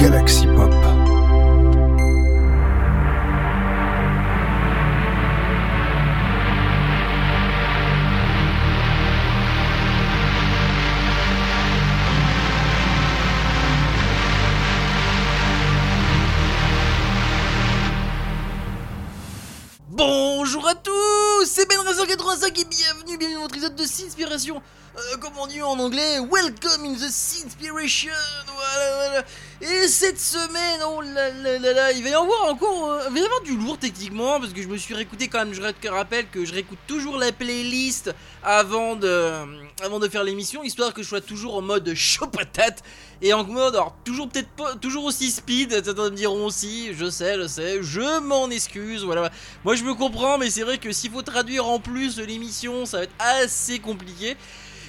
Galaxy 0.00 0.46
Pop. 0.46 0.72
Bonjour 19.90 20.66
à 20.66 20.74
tous, 20.76 21.44
c'est 21.44 21.68
BenRacer85 21.68 22.58
et 22.58 22.64
bienvenue, 22.64 23.18
bienvenue 23.18 23.34
dans 23.34 23.42
votre 23.42 23.54
épisode 23.54 23.76
de 23.76 23.84
Sinspiration. 23.84 24.62
Euh, 24.96 25.16
comme 25.18 25.34
on 25.38 25.46
dit 25.46 25.60
en 25.60 25.78
anglais, 25.78 26.20
Welcome 26.20 26.86
in 26.86 26.94
the 26.94 27.10
Sinspiration. 27.10 28.10
Et 29.62 29.88
cette 29.88 30.18
semaine, 30.18 30.80
oh 30.86 31.02
là 31.02 31.28
là 31.28 31.58
là 31.58 31.72
là, 31.74 31.92
il 31.92 32.02
va 32.02 32.08
y 32.08 32.14
avoir 32.14 32.48
encore, 32.48 32.92
euh, 32.92 33.44
du 33.44 33.58
lourd 33.58 33.76
techniquement 33.76 34.40
parce 34.40 34.54
que 34.54 34.62
je 34.62 34.68
me 34.68 34.78
suis 34.78 34.94
réécouté 34.94 35.28
quand 35.28 35.44
même. 35.44 35.52
Je 35.52 35.60
rappelle 35.90 36.30
que 36.30 36.46
je 36.46 36.54
réécoute 36.54 36.78
toujours 36.86 37.18
la 37.18 37.30
playlist 37.30 38.14
avant 38.42 38.96
de, 38.96 39.34
avant 39.82 39.98
de 39.98 40.08
faire 40.08 40.24
l'émission, 40.24 40.64
histoire 40.64 40.94
que 40.94 41.02
je 41.02 41.08
sois 41.08 41.20
toujours 41.20 41.56
en 41.56 41.60
mode 41.60 41.92
chaud 41.94 42.26
patate 42.26 42.82
et 43.20 43.34
en 43.34 43.44
mode, 43.44 43.74
alors 43.74 43.94
toujours 44.02 44.30
peut-être 44.30 44.48
pas, 44.48 44.76
toujours 44.76 45.04
aussi 45.04 45.30
speed. 45.30 45.72
Certains 45.84 46.08
me 46.08 46.16
diront 46.16 46.46
aussi, 46.46 46.94
je 46.94 47.10
sais, 47.10 47.36
je 47.36 47.46
sais, 47.46 47.82
je 47.82 48.18
m'en 48.20 48.48
excuse. 48.48 49.04
Voilà, 49.04 49.30
moi 49.62 49.74
je 49.74 49.84
me 49.84 49.92
comprends, 49.92 50.38
mais 50.38 50.48
c'est 50.48 50.62
vrai 50.62 50.78
que 50.78 50.90
s'il 50.90 51.10
faut 51.10 51.20
traduire 51.20 51.66
en 51.66 51.80
plus 51.80 52.18
l'émission, 52.18 52.86
ça 52.86 52.98
va 52.98 53.02
être 53.02 53.14
assez 53.18 53.78
compliqué. 53.78 54.38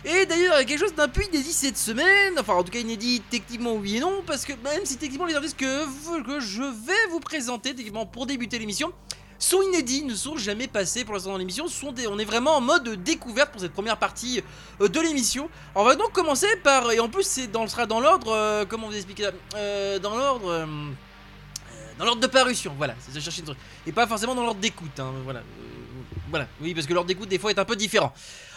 Et 0.04 0.26
d'ailleurs, 0.26 0.58
quelque 0.66 0.80
chose 0.80 0.96
d'un 0.96 1.08
peu 1.08 1.22
inédit 1.24 1.54
cette 1.54 1.78
semaine, 1.78 2.34
enfin 2.40 2.54
en 2.56 2.64
tout 2.64 2.72
cas 2.72 2.80
inédit 2.80 3.22
techniquement 3.30 3.74
oui 3.76 3.98
et 3.98 4.00
non, 4.00 4.24
parce 4.26 4.46
que 4.46 4.54
même 4.64 4.84
si 4.84 4.98
techniquement 4.98 5.28
les 5.28 5.36
artistes 5.36 5.58
que, 5.58 6.24
que 6.26 6.40
je 6.40 6.64
vais 6.64 7.08
vous 7.12 7.20
présenter 7.20 7.76
techniquement 7.76 8.08
pour 8.08 8.26
débuter 8.26 8.58
l'émission 8.58 8.92
sont 9.38 9.62
inédits, 9.62 10.04
ne 10.04 10.16
sont 10.16 10.38
jamais 10.38 10.68
passés 10.68 11.04
pour 11.06 11.14
l'instant 11.14 11.32
dans 11.32 11.38
l'émission, 11.38 11.68
sont 11.68 11.94
on 12.10 12.18
est 12.20 12.26
vraiment 12.26 12.56
en 12.58 12.62
mode 12.62 13.04
découverte 13.04 13.52
pour 13.52 13.62
cette 13.62 13.74
première 13.74 13.98
partie 13.98 14.44
euh, 14.82 14.88
de 14.88 15.00
l'émission. 15.00 15.50
On 15.76 15.84
va 15.84 15.96
donc 15.96 16.12
commencer 16.14 16.48
par, 16.64 16.92
et 16.92 17.00
en 17.00 17.10
plus 17.10 17.24
c'est 17.24 17.48
dans, 17.48 17.68
sera 17.68 17.86
dans 17.86 18.00
l'ordre, 18.00 18.32
euh, 18.32 18.66
comment 18.68 18.88
vous 18.88 18.96
expliquer 18.96 19.30
Euh, 19.56 20.00
Dans 20.00 20.16
l'ordre... 20.16 20.50
euh, 20.50 20.66
dans 22.00 22.06
l'ordre 22.06 22.22
de 22.22 22.28
parution, 22.28 22.74
voilà, 22.78 22.96
c'est 23.00 23.14
de 23.14 23.20
chercher 23.20 23.42
le 23.42 23.48
truc. 23.48 23.58
Et 23.86 23.92
pas 23.92 24.08
forcément 24.08 24.34
dans 24.34 24.42
l'ordre 24.44 24.60
d'écoute, 24.60 25.00
hein, 25.00 25.12
voilà. 25.24 25.44
Voilà, 26.32 26.48
oui, 26.62 26.74
parce 26.74 26.88
que 26.88 26.94
l'ordre 26.94 27.08
d'écoute 27.10 27.28
des 27.28 27.38
fois 27.38 27.52
est 27.52 27.60
un 27.60 27.66
peu 27.66 27.76
différent. 27.76 28.14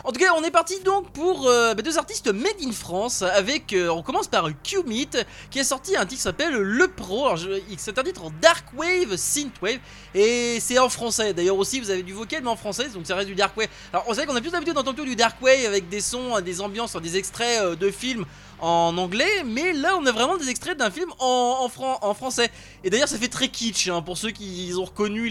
En 0.06 0.12
tout 0.12 0.20
cas, 0.20 0.34
on 0.36 0.44
est 0.44 0.50
parti 0.50 0.78
donc 0.84 1.10
pour 1.12 1.46
euh, 1.48 1.72
bah, 1.72 1.80
deux 1.80 1.96
artistes 1.96 2.26
made 2.28 2.60
in 2.62 2.72
France 2.72 3.22
avec, 3.22 3.72
euh, 3.72 3.88
on 3.88 4.02
commence 4.02 4.28
par 4.28 4.50
Q-Meet 4.62 5.24
qui 5.50 5.60
a 5.60 5.64
sorti 5.64 5.96
un 5.96 6.00
titre 6.00 6.16
qui 6.16 6.20
s'appelle 6.20 6.52
Le 6.54 6.88
Pro. 6.88 7.30
C'est 7.78 7.98
un 7.98 8.02
titre 8.02 8.24
en 8.24 8.30
Dark 8.42 8.66
Wave, 8.76 9.16
Synthwave 9.16 9.78
et 10.14 10.58
c'est 10.60 10.78
en 10.78 10.90
français. 10.90 11.32
D'ailleurs 11.32 11.56
aussi, 11.56 11.80
vous 11.80 11.88
avez 11.88 12.02
du 12.02 12.12
vocal 12.12 12.42
mais 12.42 12.50
en 12.50 12.56
français, 12.56 12.90
donc 12.90 13.06
ça 13.06 13.14
reste 13.16 13.28
du 13.28 13.34
Dark 13.34 13.56
Wave. 13.56 13.68
Alors, 13.94 14.04
on 14.06 14.12
sait 14.12 14.26
qu'on 14.26 14.36
a 14.36 14.42
plus 14.42 14.50
l'habitude 14.52 14.74
d'entendre 14.74 15.02
du 15.04 15.16
Dark 15.16 15.40
Wave 15.40 15.64
avec 15.66 15.88
des 15.88 16.02
sons, 16.02 16.38
des 16.42 16.60
ambiances, 16.60 16.94
des 16.96 17.16
extraits 17.16 17.62
euh, 17.62 17.74
de 17.74 17.90
films 17.90 18.26
en 18.60 18.96
anglais, 18.98 19.42
mais 19.44 19.72
là 19.72 19.96
on 20.00 20.06
a 20.06 20.12
vraiment 20.12 20.36
des 20.36 20.48
extraits 20.48 20.78
d'un 20.78 20.90
film 20.90 21.10
en, 21.18 21.58
en, 21.62 21.68
fran- 21.68 21.98
en 22.02 22.14
français. 22.14 22.50
Et 22.84 22.88
d'ailleurs 22.90 23.08
ça 23.08 23.18
fait 23.18 23.28
très 23.28 23.48
kitsch 23.48 23.88
hein, 23.88 24.00
pour 24.00 24.16
ceux 24.16 24.30
qui 24.30 24.70
ont 24.78 24.84
reconnu 24.84 25.28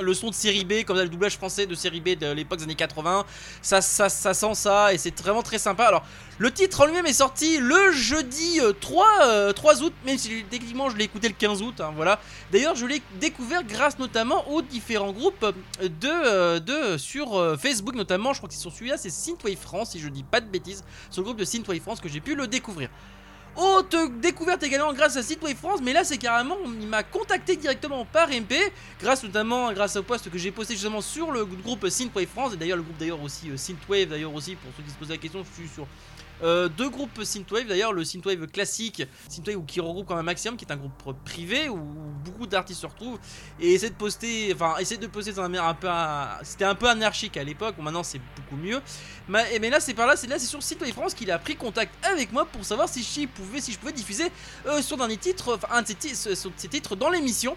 le 0.00 0.14
son 0.14 0.30
de 0.30 0.34
série 0.34 0.64
B, 0.64 0.82
comme 0.84 0.96
ça, 0.96 1.02
le 1.02 1.10
doublage 1.10 1.36
français 1.36 1.66
de 1.66 1.74
série 1.74 2.00
B 2.00 2.16
de 2.18 2.32
l'époque 2.32 2.58
des 2.58 2.64
années 2.64 2.74
80. 2.74 3.26
Ça, 3.60 3.80
ça, 3.88 4.34
sent 4.34 4.54
ça 4.54 4.92
et 4.92 4.98
c'est 4.98 5.18
vraiment 5.20 5.42
très 5.42 5.58
sympa. 5.58 5.84
Alors 5.84 6.04
le 6.38 6.52
titre 6.52 6.82
en 6.82 6.86
lui-même 6.86 7.06
est 7.06 7.12
sorti 7.12 7.58
le 7.58 7.90
jeudi 7.92 8.60
euh, 8.60 8.72
3, 8.72 9.06
euh, 9.22 9.52
3 9.52 9.82
août, 9.82 9.92
même 10.06 10.18
si 10.18 10.44
techniquement 10.48 10.88
je 10.90 10.96
l'ai 10.96 11.04
écouté 11.04 11.28
le 11.28 11.34
15 11.34 11.62
août. 11.62 11.80
hein, 11.80 11.92
voilà. 11.96 12.20
D'ailleurs 12.52 12.76
je 12.76 12.86
l'ai 12.86 13.02
découvert 13.20 13.64
grâce 13.64 13.98
notamment 13.98 14.48
aux 14.48 14.62
différents 14.62 15.12
groupes 15.12 15.44
de, 15.82 16.08
euh, 16.08 16.60
de 16.60 16.96
sur 16.98 17.36
euh, 17.36 17.56
Facebook 17.56 17.94
notamment. 17.94 18.32
Je 18.32 18.38
crois 18.38 18.48
que 18.48 18.54
c'est 18.54 18.60
sur 18.60 18.72
celui-là, 18.72 18.96
c'est 18.96 19.10
Synthwave 19.10 19.56
France 19.56 19.90
si 19.90 20.00
je 20.00 20.08
dis 20.08 20.22
pas 20.22 20.40
de 20.40 20.46
bêtises 20.46 20.84
sur 21.10 21.22
le 21.22 21.24
groupe 21.24 21.38
de 21.38 21.44
Synthwave 21.44 21.80
France 21.80 22.00
que 22.00 22.08
j'ai 22.08 22.20
pu 22.20 22.34
le 22.34 22.46
découvrir. 22.46 22.88
Haute 23.60 23.96
découverte 24.20 24.62
également 24.62 24.92
grâce 24.92 25.16
à 25.16 25.22
Synthwave 25.24 25.56
France, 25.56 25.80
mais 25.82 25.92
là 25.92 26.04
c'est 26.04 26.16
carrément, 26.16 26.56
il 26.80 26.86
m'a 26.86 27.02
contacté 27.02 27.56
directement 27.56 28.04
par 28.04 28.28
MP, 28.28 28.54
grâce 29.00 29.24
notamment 29.24 29.72
grâce 29.72 29.96
au 29.96 30.04
post 30.04 30.30
que 30.30 30.38
j'ai 30.38 30.52
posté 30.52 30.74
justement 30.74 31.00
sur 31.00 31.32
le 31.32 31.44
groupe 31.44 31.88
Synthwave 31.88 32.28
France, 32.28 32.52
et 32.54 32.56
d'ailleurs 32.56 32.76
le 32.76 32.84
groupe 32.84 32.98
d'ailleurs 32.98 33.20
aussi 33.20 33.50
euh, 33.50 33.56
Synthwave 33.56 34.10
d'ailleurs 34.10 34.32
aussi, 34.32 34.54
pour 34.54 34.70
ceux 34.76 34.84
qui 34.84 34.90
se 34.90 34.94
posent 34.94 35.08
la 35.08 35.16
question, 35.16 35.42
je 35.42 35.62
suis 35.62 35.74
sur 35.74 35.88
euh, 36.42 36.68
deux 36.68 36.88
groupes 36.88 37.22
Synthwave 37.24 37.66
d'ailleurs, 37.66 37.92
le 37.92 38.04
Synthwave 38.04 38.46
classique, 38.46 39.02
Synthwave 39.28 39.64
qui 39.66 39.80
regroupe 39.80 40.06
quand 40.06 40.16
même 40.16 40.24
Maximum, 40.24 40.56
qui 40.56 40.64
est 40.64 40.72
un 40.72 40.76
groupe 40.76 41.14
privé 41.24 41.68
où 41.68 41.78
beaucoup 42.24 42.46
d'artistes 42.46 42.80
se 42.80 42.86
retrouvent, 42.86 43.18
et 43.60 43.74
essaie 43.74 43.90
de 43.90 43.94
poster, 43.94 44.52
enfin 44.54 44.76
essaie 44.78 44.96
de 44.96 45.06
poster 45.06 45.32
dans 45.32 45.42
un, 45.42 45.54
un 45.54 45.74
peu, 45.74 45.88
c'était 46.42 46.64
un 46.64 46.74
peu 46.74 46.88
anarchique 46.88 47.36
à 47.36 47.44
l'époque, 47.44 47.76
maintenant 47.78 48.02
c'est 48.02 48.20
beaucoup 48.36 48.56
mieux, 48.56 48.80
mais, 49.28 49.58
mais 49.60 49.70
là 49.70 49.80
c'est 49.80 49.94
par 49.94 50.06
là, 50.06 50.16
c'est 50.16 50.26
là 50.26 50.38
c'est 50.38 50.46
sur 50.46 50.62
Synthwave 50.62 50.92
France 50.92 51.14
qu'il 51.14 51.30
a 51.30 51.38
pris 51.38 51.56
contact 51.56 51.92
avec 52.04 52.32
moi 52.32 52.46
pour 52.46 52.64
savoir 52.64 52.88
si 52.88 53.02
je 53.02 53.26
pouvais, 53.26 53.60
si 53.60 53.72
je 53.72 53.78
pouvais 53.78 53.92
diffuser 53.92 54.30
euh, 54.66 54.82
son 54.82 54.96
dernier 54.96 55.16
titre, 55.16 55.54
enfin 55.54 55.68
un 55.72 55.82
de 55.82 55.88
ses, 55.88 56.68
titres 56.68 56.96
dans 56.96 57.10
l'émission. 57.10 57.56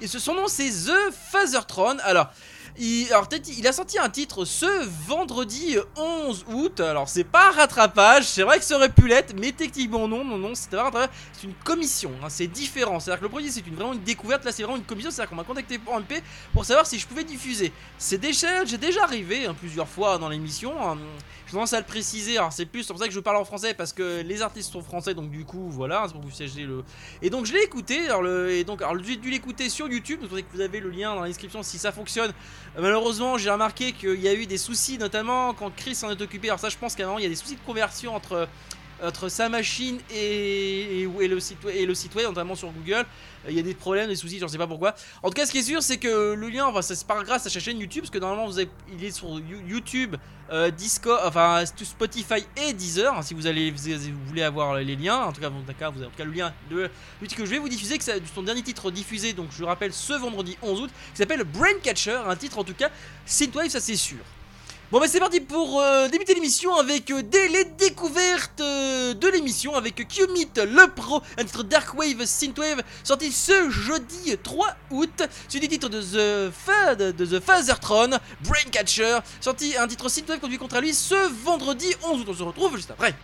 Et 0.00 0.06
ce, 0.06 0.18
son 0.18 0.34
nom 0.34 0.46
c'est 0.46 0.70
The 0.70 1.12
Phasertron. 1.32 1.96
Alors, 2.04 2.30
il, 2.78 3.12
alors 3.12 3.28
il 3.58 3.66
a 3.66 3.72
sorti 3.72 3.98
un 3.98 4.08
titre 4.08 4.44
ce 4.44 4.66
vendredi 5.06 5.76
11 5.96 6.44
août. 6.48 6.80
Alors 6.80 7.08
c'est 7.08 7.24
pas 7.24 7.48
un 7.48 7.52
rattrapage, 7.52 8.24
c'est 8.24 8.42
vrai 8.42 8.58
que 8.58 8.64
ça 8.64 8.76
aurait 8.76 8.88
pu 8.88 9.08
l'être, 9.08 9.34
mais 9.38 9.52
techniquement 9.52 10.08
non, 10.08 10.24
non, 10.24 10.38
non, 10.38 10.52
rattrapage, 10.72 11.08
c'est 11.32 11.46
une 11.46 11.54
commission, 11.64 12.12
hein, 12.22 12.28
c'est 12.28 12.46
différent. 12.46 13.00
C'est-à-dire 13.00 13.20
que 13.20 13.24
le 13.24 13.30
premier 13.30 13.50
c'est 13.50 13.66
une, 13.66 13.74
vraiment 13.74 13.92
une 13.92 14.02
découverte, 14.02 14.44
là 14.44 14.52
c'est 14.52 14.62
vraiment 14.62 14.78
une 14.78 14.84
commission, 14.84 15.10
c'est-à-dire 15.10 15.30
qu'on 15.30 15.36
m'a 15.36 15.44
contacté 15.44 15.78
pour 15.78 15.98
MP 15.98 16.22
pour 16.52 16.64
savoir 16.64 16.86
si 16.86 16.98
je 16.98 17.06
pouvais 17.06 17.24
diffuser. 17.24 17.72
C'est 17.98 18.18
déjà, 18.18 18.64
j'ai 18.64 18.78
déjà 18.78 19.04
arrivé 19.04 19.46
hein, 19.46 19.54
plusieurs 19.58 19.88
fois 19.88 20.18
dans 20.18 20.28
l'émission. 20.28 20.72
hein. 20.80 20.98
Je 21.48 21.52
commence 21.54 21.72
à 21.72 21.80
le 21.80 21.86
préciser, 21.86 22.36
alors 22.36 22.52
c'est 22.52 22.66
plus 22.66 22.86
pour 22.86 22.98
ça 22.98 23.06
que 23.06 23.14
je 23.14 23.20
parle 23.20 23.38
en 23.38 23.44
français 23.46 23.72
parce 23.72 23.94
que 23.94 24.20
les 24.20 24.42
artistes 24.42 24.70
sont 24.70 24.82
français, 24.82 25.14
donc 25.14 25.30
du 25.30 25.46
coup 25.46 25.70
voilà, 25.70 26.02
c'est 26.04 26.12
pour 26.12 26.20
que 26.20 26.26
vous 26.26 26.30
sachiez 26.30 26.66
le. 26.66 26.84
Et 27.22 27.30
donc 27.30 27.46
je 27.46 27.54
l'ai 27.54 27.62
écouté, 27.62 28.04
alors 28.04 28.20
le, 28.20 28.50
et 28.50 28.64
donc 28.64 28.82
alors 28.82 29.02
j'ai 29.02 29.16
dû 29.16 29.30
l'écouter 29.30 29.70
sur 29.70 29.88
YouTube, 29.88 30.20
donc 30.20 30.44
vous 30.52 30.60
avez 30.60 30.78
le 30.78 30.90
lien 30.90 31.14
dans 31.14 31.22
la 31.22 31.28
description 31.28 31.62
si 31.62 31.78
ça 31.78 31.90
fonctionne. 31.90 32.34
Malheureusement, 32.78 33.38
j'ai 33.38 33.48
remarqué 33.48 33.92
qu'il 33.92 34.20
y 34.20 34.28
a 34.28 34.34
eu 34.34 34.44
des 34.44 34.58
soucis, 34.58 34.98
notamment 34.98 35.54
quand 35.54 35.74
Chris 35.74 35.94
s'en 35.94 36.10
est 36.10 36.20
occupé. 36.20 36.48
Alors 36.48 36.60
ça, 36.60 36.68
je 36.68 36.76
pense 36.76 36.94
qu'à 36.94 37.04
un 37.04 37.06
moment 37.06 37.18
il 37.18 37.22
y 37.22 37.26
a 37.26 37.30
des 37.30 37.34
soucis 37.34 37.56
de 37.56 37.64
conversion 37.64 38.14
entre 38.14 38.46
entre 39.02 39.28
sa 39.28 39.48
machine 39.48 39.98
et, 40.14 41.06
le 41.28 41.40
site 41.40 41.58
et 41.72 41.86
le 41.86 41.94
site 41.94 42.14
web, 42.14 42.26
notamment 42.26 42.54
sur 42.54 42.70
Google. 42.72 43.04
Euh, 43.46 43.50
Il 43.50 43.54
y 43.56 43.60
a 43.60 43.62
des 43.62 43.74
problèmes, 43.74 44.08
des 44.08 44.16
soucis, 44.16 44.38
j'en 44.38 44.48
sais 44.48 44.58
pas 44.58 44.66
pourquoi. 44.66 44.94
En 45.22 45.28
tout 45.28 45.34
cas, 45.34 45.46
ce 45.46 45.52
qui 45.52 45.58
est 45.58 45.62
sûr, 45.62 45.82
c'est 45.82 45.98
que 45.98 46.32
le 46.34 46.48
lien, 46.48 46.66
enfin, 46.66 46.82
c'est 46.82 47.06
pas 47.06 47.22
grâce 47.22 47.46
à 47.46 47.50
sa 47.50 47.60
chaîne 47.60 47.78
YouTube, 47.78 48.02
parce 48.02 48.10
que 48.10 48.18
normalement, 48.18 48.50
il 48.92 49.04
est 49.04 49.10
sur 49.10 49.28
You- 49.38 49.62
YouTube, 49.66 50.16
euh, 50.50 50.70
Discord, 50.70 51.20
enfin 51.24 51.64
Spotify 51.66 52.44
et 52.56 52.72
Deezer. 52.72 53.16
hein, 53.16 53.22
si 53.22 53.34
vous 53.34 53.46
allez, 53.46 53.70
vous, 53.70 53.78
voulez 54.26 54.42
avoir 54.42 54.74
les 54.76 54.96
liens, 54.96 55.18
en 55.24 55.32
tout 55.32 55.40
cas, 55.40 55.50
bon, 55.50 55.60
vous 55.60 55.70
avez 55.70 56.06
en 56.06 56.10
tout 56.10 56.16
cas 56.16 56.24
le 56.24 56.32
lien 56.32 56.52
de 56.70 56.90
l'outil 57.20 57.34
que 57.36 57.44
je 57.44 57.50
vais 57.50 57.58
vous 57.58 57.68
diffuser, 57.68 57.98
que 57.98 58.04
c'est 58.04 58.20
son 58.34 58.42
dernier 58.42 58.62
titre 58.62 58.90
diffusé, 58.90 59.32
donc 59.32 59.48
je 59.52 59.60
le 59.60 59.66
rappelle, 59.66 59.92
ce 59.92 60.14
vendredi 60.14 60.56
11 60.62 60.80
août, 60.82 60.90
qui 61.12 61.18
s'appelle 61.18 61.44
Braincatcher, 61.44 62.18
un 62.26 62.34
titre 62.36 62.58
en 62.58 62.64
tout 62.64 62.74
cas 62.74 62.90
Synthwave, 63.26 63.68
ça 63.68 63.80
c'est 63.80 63.96
sûr. 63.96 64.18
Bon 64.90 65.00
bah 65.00 65.06
c'est 65.06 65.20
parti 65.20 65.40
pour 65.40 65.82
euh, 65.82 66.08
débuter 66.08 66.32
l'émission 66.32 66.74
avec 66.76 67.10
euh, 67.10 67.22
dès 67.22 67.46
les 67.48 67.66
découvertes 67.66 68.62
euh, 68.62 69.12
de 69.12 69.28
l'émission 69.28 69.74
avec 69.74 69.96
Q-Meet 69.96 70.62
le 70.64 70.90
pro, 70.90 71.20
un 71.36 71.44
titre 71.44 71.62
Dark 71.62 71.92
Wave 71.92 72.24
Synthwave 72.24 72.82
sorti 73.04 73.30
ce 73.30 73.68
jeudi 73.68 74.38
3 74.42 74.66
août, 74.92 75.22
suivi 75.46 75.68
du 75.68 75.74
titre 75.74 75.90
de 75.90 76.00
The 76.00 76.50
Fad 76.50 77.14
de 77.14 77.26
The 77.26 77.38
Phasertron, 77.38 78.12
Braincatcher, 78.40 79.18
sorti 79.42 79.76
un 79.76 79.88
titre 79.88 80.08
Synthwave 80.08 80.40
conduit 80.40 80.56
contre 80.56 80.80
lui 80.80 80.94
ce 80.94 81.16
vendredi 81.44 81.92
11 82.04 82.22
août. 82.22 82.26
On 82.26 82.34
se 82.34 82.42
retrouve 82.42 82.74
juste 82.76 82.90
après. 82.90 83.14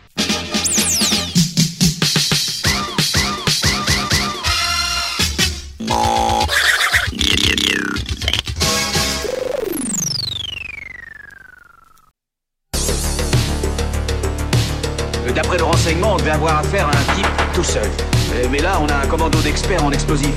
Avoir 16.45 16.61
affaire 16.61 16.87
à 16.87 16.91
un 16.91 17.15
type 17.15 17.27
tout 17.55 17.65
seul. 17.65 17.89
Euh, 18.35 18.47
Mais 18.51 18.59
là, 18.59 18.79
on 18.81 18.87
a 18.87 18.97
un 18.97 19.07
commando 19.07 19.39
d'experts 19.39 19.83
en 19.83 19.91
explosifs. 19.93 20.37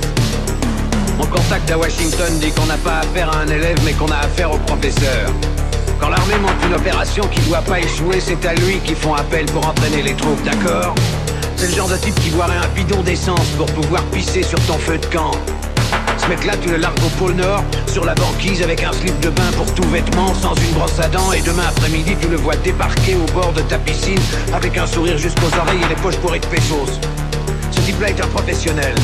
Mon 1.18 1.26
contact 1.26 1.70
à 1.70 1.76
Washington 1.76 2.38
dit 2.40 2.50
qu'on 2.52 2.64
n'a 2.64 2.78
pas 2.78 3.00
affaire 3.00 3.30
à 3.30 3.40
un 3.40 3.48
élève, 3.48 3.78
mais 3.84 3.92
qu'on 3.92 4.10
a 4.10 4.16
affaire 4.16 4.50
au 4.50 4.58
professeur. 4.58 5.30
Quand 6.00 6.08
l'armée 6.08 6.38
monte 6.40 6.64
une 6.66 6.74
opération 6.74 7.26
qui 7.28 7.40
doit 7.42 7.60
pas 7.60 7.80
échouer, 7.80 8.20
c'est 8.20 8.42
à 8.46 8.54
lui 8.54 8.78
qu'ils 8.78 8.96
font 8.96 9.14
appel 9.14 9.44
pour 9.46 9.66
entraîner 9.66 10.02
les 10.02 10.14
troupes, 10.14 10.42
d'accord? 10.44 10.94
C'est 11.56 11.66
le 11.66 11.74
genre 11.74 11.88
de 11.88 11.96
type 11.96 12.14
qui 12.20 12.30
boirait 12.30 12.56
un 12.56 12.68
bidon 12.74 13.02
d'essence 13.02 13.48
pour 13.58 13.66
pouvoir 13.66 14.02
pisser 14.04 14.42
sur 14.42 14.60
ton 14.60 14.78
feu 14.78 14.96
de 14.96 15.06
camp. 15.06 15.32
Ce 16.28 16.34
mec-là, 16.34 16.58
tu 16.60 16.68
le 16.68 16.76
largues 16.76 17.02
au 17.06 17.08
pôle 17.18 17.32
Nord, 17.36 17.64
sur 17.86 18.04
la 18.04 18.14
banquise 18.14 18.60
avec 18.60 18.82
un 18.82 18.92
slip 18.92 19.18
de 19.20 19.30
bain 19.30 19.50
pour 19.56 19.64
tout 19.72 19.88
vêtement, 19.88 20.34
sans 20.34 20.54
une 20.56 20.74
brosse 20.74 21.00
à 21.00 21.08
dents, 21.08 21.32
et 21.32 21.40
demain 21.40 21.62
après-midi, 21.66 22.16
tu 22.20 22.28
le 22.28 22.36
vois 22.36 22.54
débarquer 22.56 23.14
au 23.14 23.32
bord 23.32 23.50
de 23.54 23.62
ta 23.62 23.78
piscine 23.78 24.20
avec 24.52 24.76
un 24.76 24.86
sourire 24.86 25.16
jusqu'aux 25.16 25.58
oreilles 25.58 25.80
et 25.82 25.88
les 25.88 25.94
poches 26.02 26.18
pourries 26.18 26.40
de 26.40 26.46
pesos. 26.48 27.00
Ce 27.70 27.80
type-là 27.80 28.10
est 28.10 28.20
un 28.20 28.26
professionnel. 28.26 28.94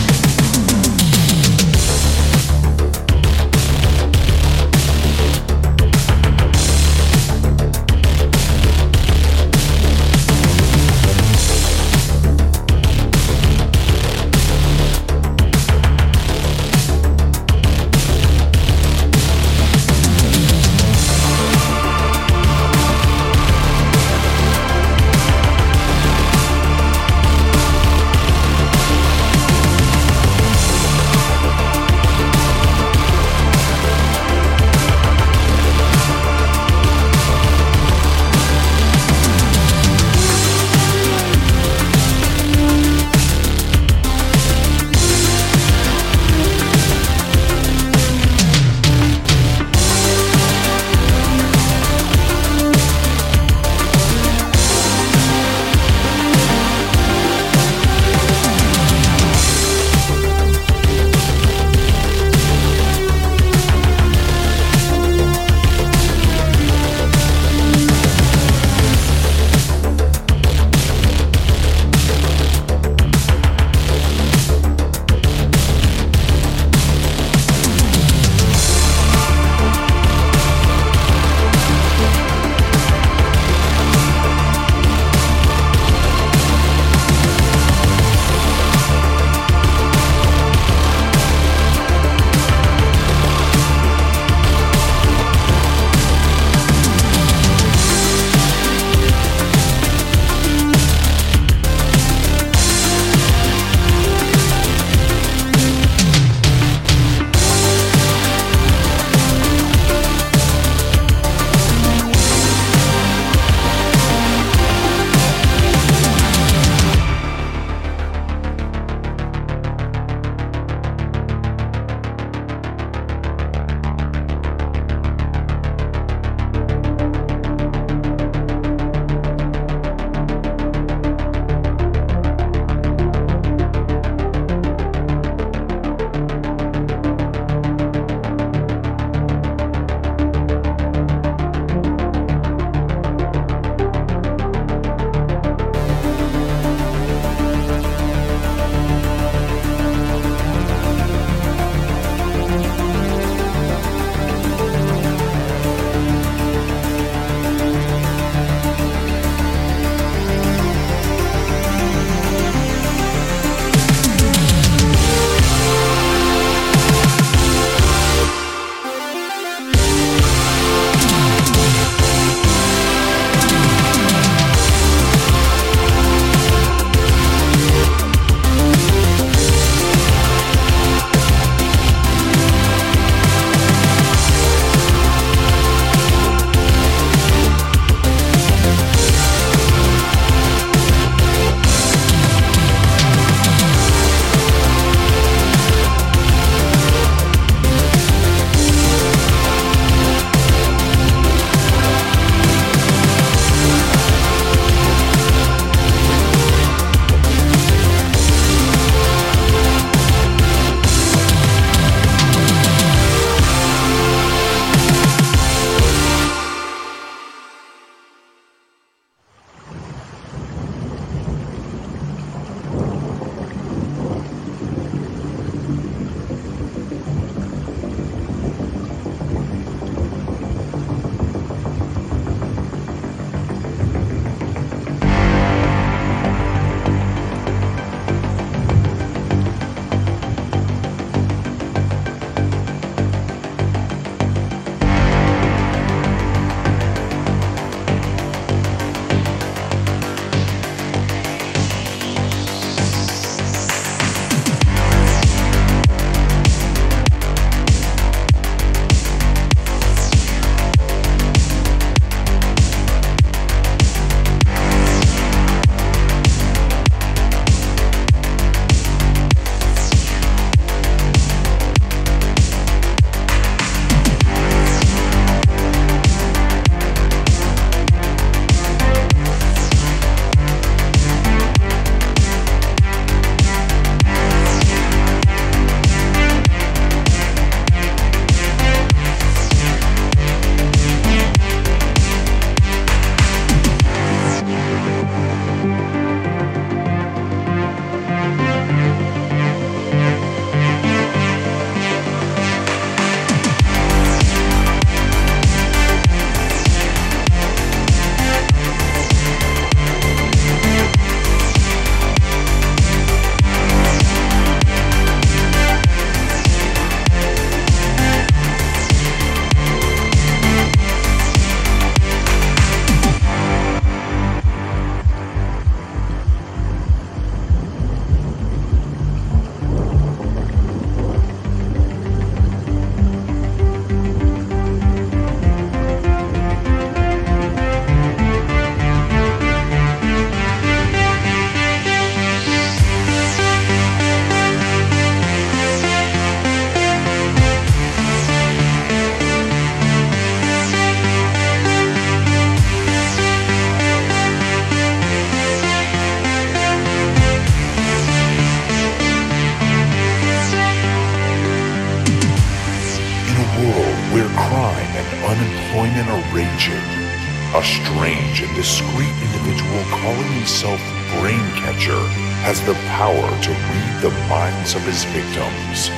Victims. 375.07 375.91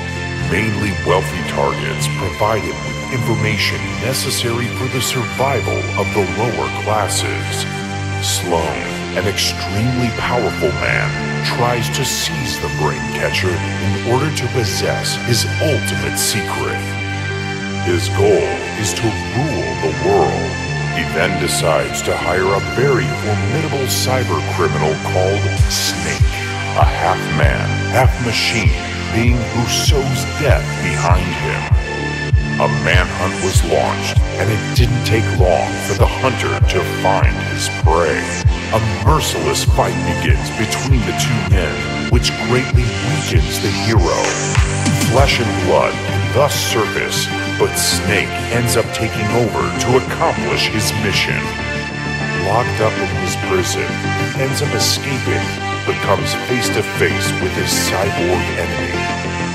Mainly 0.51 0.95
wealthy 1.07 1.43
targets 1.51 2.07
provided 2.19 2.71
with 2.71 2.97
information 3.13 3.79
necessary 4.01 4.69
for 4.79 4.87
the 4.95 5.03
survival 5.03 5.79
of 5.99 6.07
the 6.15 6.23
lower 6.39 6.69
classes. 6.83 7.67
Sloan, 8.23 8.79
an 9.19 9.27
extremely 9.27 10.09
powerful 10.19 10.71
man, 10.79 11.11
tries 11.45 11.89
to 11.97 12.05
seize 12.05 12.61
the 12.61 12.71
Braincatcher 12.79 13.51
in 13.51 14.13
order 14.13 14.35
to 14.35 14.47
possess 14.55 15.17
his 15.27 15.47
ultimate 15.61 16.19
secret. 16.19 16.79
His 17.85 18.09
goal 18.15 18.47
is 18.79 18.95
to 18.95 19.07
rule 19.35 19.71
the 19.83 19.95
world. 20.07 20.51
He 20.95 21.03
then 21.13 21.41
decides 21.41 22.03
to 22.03 22.17
hire 22.17 22.47
a 22.55 22.67
very 22.75 23.07
formidable 23.27 23.87
cyber 23.91 24.39
criminal 24.55 24.95
called 25.11 25.43
Snake, 25.71 26.33
a 26.79 26.87
half 26.87 27.19
man, 27.37 27.67
half 27.93 28.15
machine 28.25 28.86
being 29.15 29.37
who 29.37 29.65
sows 29.69 30.25
death 30.41 30.65
behind 30.83 31.27
him. 31.47 31.63
A 32.59 32.69
manhunt 32.83 33.35
was 33.45 33.63
launched, 33.69 34.19
and 34.41 34.49
it 34.51 34.63
didn't 34.77 35.05
take 35.05 35.27
long 35.39 35.69
for 35.85 35.95
the 35.95 36.09
hunter 36.09 36.57
to 36.73 36.81
find 37.05 37.37
his 37.53 37.69
prey. 37.85 38.17
A 38.73 38.81
merciless 39.05 39.65
fight 39.65 39.97
begins 40.17 40.49
between 40.57 41.01
the 41.05 41.17
two 41.21 41.41
men, 41.53 42.11
which 42.11 42.33
greatly 42.49 42.89
weakens 43.13 43.61
the 43.61 43.73
hero. 43.85 44.19
Flesh 45.13 45.39
and 45.39 45.67
blood 45.67 45.95
thus 46.37 46.55
surface, 46.55 47.27
but 47.59 47.73
Snake 47.77 48.29
ends 48.53 48.77
up 48.77 48.85
taking 48.93 49.25
over 49.41 49.65
to 49.81 49.97
accomplish 49.97 50.69
his 50.69 50.93
mission. 51.01 51.41
Locked 52.45 52.81
up 52.85 52.93
in 52.93 53.09
his 53.25 53.37
prison, 53.49 53.89
he 54.37 54.43
ends 54.43 54.61
up 54.61 54.73
escaping, 54.75 55.41
but 55.87 55.95
comes 56.03 56.35
face 56.51 56.67
to 56.75 56.83
face 56.99 57.31
with 57.39 57.55
his 57.55 57.71
cyborg 57.71 58.45
enemy. 58.59 58.93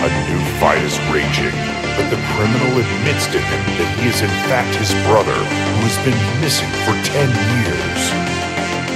A 0.02 0.10
new 0.32 0.42
fight 0.64 0.80
is 0.80 0.96
raging, 1.12 1.54
but 2.00 2.08
the 2.08 2.18
criminal 2.34 2.72
admits 2.80 3.28
to 3.36 3.38
him 3.38 3.62
that 3.76 3.92
he 4.00 4.08
is 4.08 4.24
in 4.24 4.32
fact 4.48 4.72
his 4.80 4.96
brother, 5.12 5.36
who 5.36 5.80
has 5.84 6.00
been 6.08 6.18
missing 6.40 6.72
for 6.88 6.96
10 7.04 7.28
years. 7.62 8.02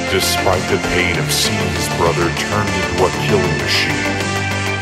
Despite 0.10 0.64
the 0.72 0.80
pain 0.96 1.20
of 1.20 1.28
seeing 1.28 1.70
his 1.76 1.92
brother 2.00 2.32
turned 2.40 2.72
into 2.72 3.04
a 3.04 3.12
killing 3.28 3.58
machine, 3.60 4.16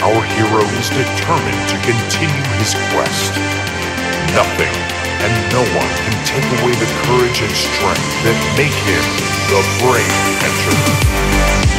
our 0.05 0.21
hero 0.37 0.61
is 0.77 0.93
determined 0.93 1.63
to 1.73 1.77
continue 1.81 2.45
his 2.61 2.77
quest. 2.93 3.33
Nothing 4.37 4.71
and 5.25 5.33
no 5.49 5.63
one 5.73 5.91
can 6.05 6.17
take 6.29 6.47
away 6.61 6.75
the 6.77 6.91
courage 7.07 7.39
and 7.41 7.55
strength 7.55 8.09
that 8.27 8.37
make 8.59 8.77
him 8.85 9.05
the 9.49 9.61
Brain 9.81 10.13
Catcher. 10.37 11.72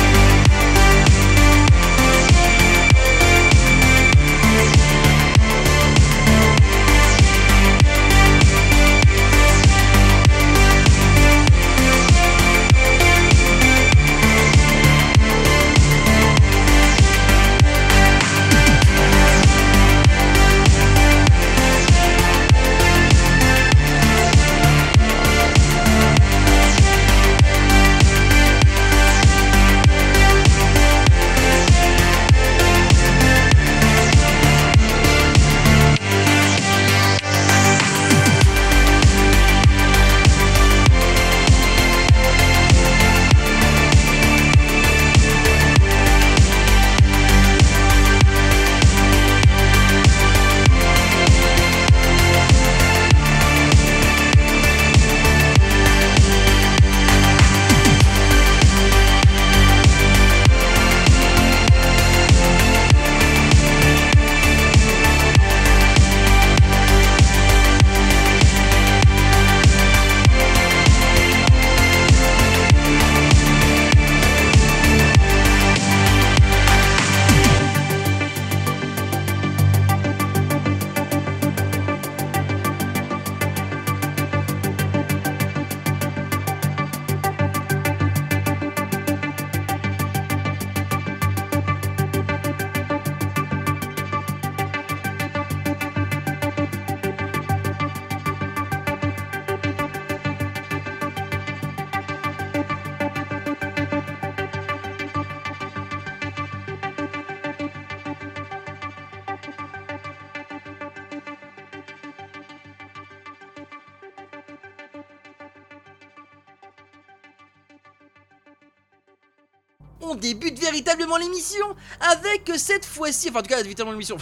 Cette 122.85 122.93
fois-ci, 122.95 123.29
enfin 123.31 123.41
en 123.41 123.43
tout 123.43 123.49
cas 123.49 123.57
véritablement 123.63 123.93
l'émission. 123.93 124.17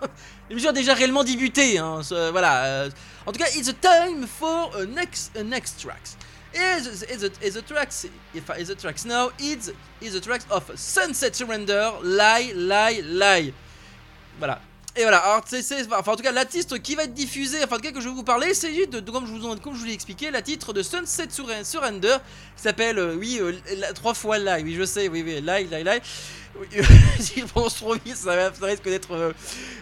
l'émission 0.50 0.70
a 0.70 0.72
déjà 0.72 0.94
réellement 0.94 1.24
débuté, 1.24 1.78
hein, 1.78 2.00
voilà. 2.32 2.64
euh, 2.64 2.90
en 3.26 3.32
tout 3.32 3.38
cas, 3.38 3.48
it's 3.54 3.68
a 3.68 3.72
time 3.74 4.26
for 4.26 4.70
a 4.76 4.84
next, 4.86 5.34
next 5.44 5.80
tracks. 5.80 6.16
Is 6.52 7.04
is 7.08 7.18
the, 7.18 7.30
is 7.44 7.52
the 7.52 7.64
tracks 7.64 8.06
if 8.34 8.42
is 8.58 8.66
the 8.66 8.76
tracks 8.76 9.04
now 9.04 9.30
it's 9.38 9.70
is 10.02 10.10
the 10.10 10.20
tracks 10.20 10.44
of 10.50 10.64
Sunset 10.74 11.32
Surrender 11.36 11.90
Lie 12.02 12.52
Lie 12.56 13.02
Lie. 13.02 13.52
Voilà. 14.38 14.60
Et 14.96 15.02
voilà, 15.02 15.40
enfin 15.96 16.12
en 16.12 16.16
tout 16.16 16.24
cas 16.24 16.32
la 16.32 16.44
titre 16.44 16.76
qui 16.78 16.96
va 16.96 17.04
être 17.04 17.14
diffusée, 17.14 17.58
enfin 17.62 17.76
en 17.76 17.78
tout 17.78 17.84
cas 17.84 17.92
que 17.92 18.00
je 18.00 18.08
vais 18.08 18.14
vous 18.14 18.24
parler, 18.24 18.52
c'est 18.54 18.74
juste 18.74 19.04
comme 19.12 19.24
je 19.28 19.30
vous 19.32 19.46
en- 19.46 19.56
comme 19.58 19.74
vous 19.74 19.84
l'ai 19.84 19.92
expliqué, 19.92 20.32
la 20.32 20.42
titre 20.42 20.72
de 20.72 20.82
Sunset 20.82 21.28
Surre- 21.30 21.64
Surrender 21.64 22.16
qui 22.56 22.62
s'appelle 22.64 22.98
euh, 22.98 23.14
oui 23.14 23.38
euh, 23.40 23.52
trois 23.94 24.14
fois 24.14 24.36
lie, 24.38 24.64
oui 24.64 24.74
je 24.74 24.84
sais, 24.84 25.06
oui 25.06 25.22
oui 25.24 25.40
lie 25.40 25.68
lie 25.70 25.84
lie. 25.84 26.00
Si 27.18 27.40
je 27.40 27.44
prononce 27.46 27.76
trop 27.76 27.94
vite, 27.94 28.16
ça, 28.16 28.36
va, 28.36 28.66
risque 28.66 28.84
d'être, 28.84 29.12
euh, 29.12 29.32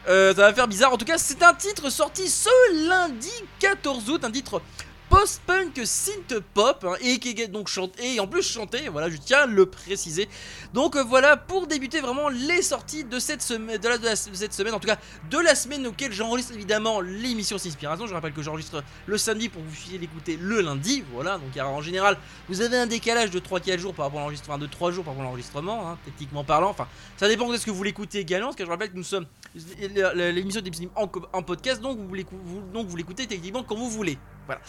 euh, 0.08 0.34
ça 0.34 0.42
va 0.42 0.54
faire 0.54 0.68
bizarre. 0.68 0.92
En 0.92 0.96
tout 0.96 1.04
cas, 1.04 1.18
c'est 1.18 1.42
un 1.42 1.54
titre 1.54 1.90
sorti 1.90 2.28
ce 2.28 2.48
lundi 2.88 3.32
14 3.58 4.10
août, 4.10 4.24
un 4.24 4.30
titre 4.30 4.62
post-punk 5.08 5.80
synth 5.84 6.38
pop 6.54 6.84
hein, 6.86 6.94
et 7.00 7.18
qui 7.18 7.30
est 7.30 7.48
donc 7.48 7.68
chanté 7.68 8.14
et 8.14 8.20
en 8.20 8.26
plus 8.26 8.42
chanté 8.42 8.88
voilà 8.88 9.08
je 9.10 9.16
tiens 9.16 9.40
à 9.40 9.46
le 9.46 9.66
préciser. 9.66 10.28
Donc 10.74 10.96
euh, 10.96 11.02
voilà 11.02 11.36
pour 11.36 11.66
débuter 11.66 12.00
vraiment 12.00 12.28
les 12.28 12.62
sorties 12.62 13.04
de 13.04 13.18
cette 13.18 13.42
semaine 13.42 13.78
de, 13.78 13.88
la- 13.88 14.16
semaine 14.16 14.74
en 14.74 14.78
tout 14.80 14.86
cas 14.88 14.98
de 15.30 15.38
la 15.38 15.54
semaine 15.54 15.86
auquel 15.86 16.12
j'enregistre 16.12 16.52
évidemment 16.54 17.00
l'émission 17.00 17.56
Inspiration 17.56 18.06
je 18.06 18.14
rappelle 18.14 18.32
que 18.32 18.42
j'enregistre 18.42 18.82
le 19.06 19.18
samedi 19.18 19.48
pour 19.48 19.62
que 19.62 19.66
vous 19.66 19.72
puissiez 19.74 19.98
l'écouter 19.98 20.38
le 20.40 20.60
lundi 20.60 21.02
voilà. 21.12 21.38
Donc 21.38 21.56
en 21.64 21.80
général 21.82 22.16
vous 22.48 22.60
avez 22.60 22.76
un 22.76 22.86
décalage 22.86 23.30
de 23.30 23.40
3-4 23.40 23.78
jours 23.78 23.94
par 23.94 24.06
rapport 24.06 24.20
à 24.20 24.22
l'enregistrement 24.22 24.58
de 24.58 24.66
3 24.66 24.90
jours 24.92 25.04
par 25.04 25.12
rapport 25.14 25.24
à 25.24 25.28
l'enregistrement 25.30 25.96
techniquement 26.04 26.44
parlant. 26.44 26.70
Enfin 26.70 26.86
ça 27.16 27.28
dépend 27.28 27.48
de 27.50 27.56
ce 27.56 27.66
que 27.66 27.70
vous 27.70 27.82
l'écoutez 27.82 28.18
également 28.18 28.48
parce 28.48 28.56
que 28.56 28.64
je 28.64 28.70
rappelle 28.70 28.90
que 28.90 28.96
nous 28.96 29.02
sommes 29.04 29.26
l'émission 29.54 30.60
en, 30.96 31.08
en 31.32 31.42
podcast 31.42 31.80
donc 31.80 31.98
vous- 31.98 32.60
donc 32.72 32.86
vous 32.86 32.96
l'écoutez 32.96 33.26
techniquement 33.26 33.62
quand 33.62 33.76
vous 33.76 33.90
voulez. 33.90 34.18
Voilà 34.46 34.60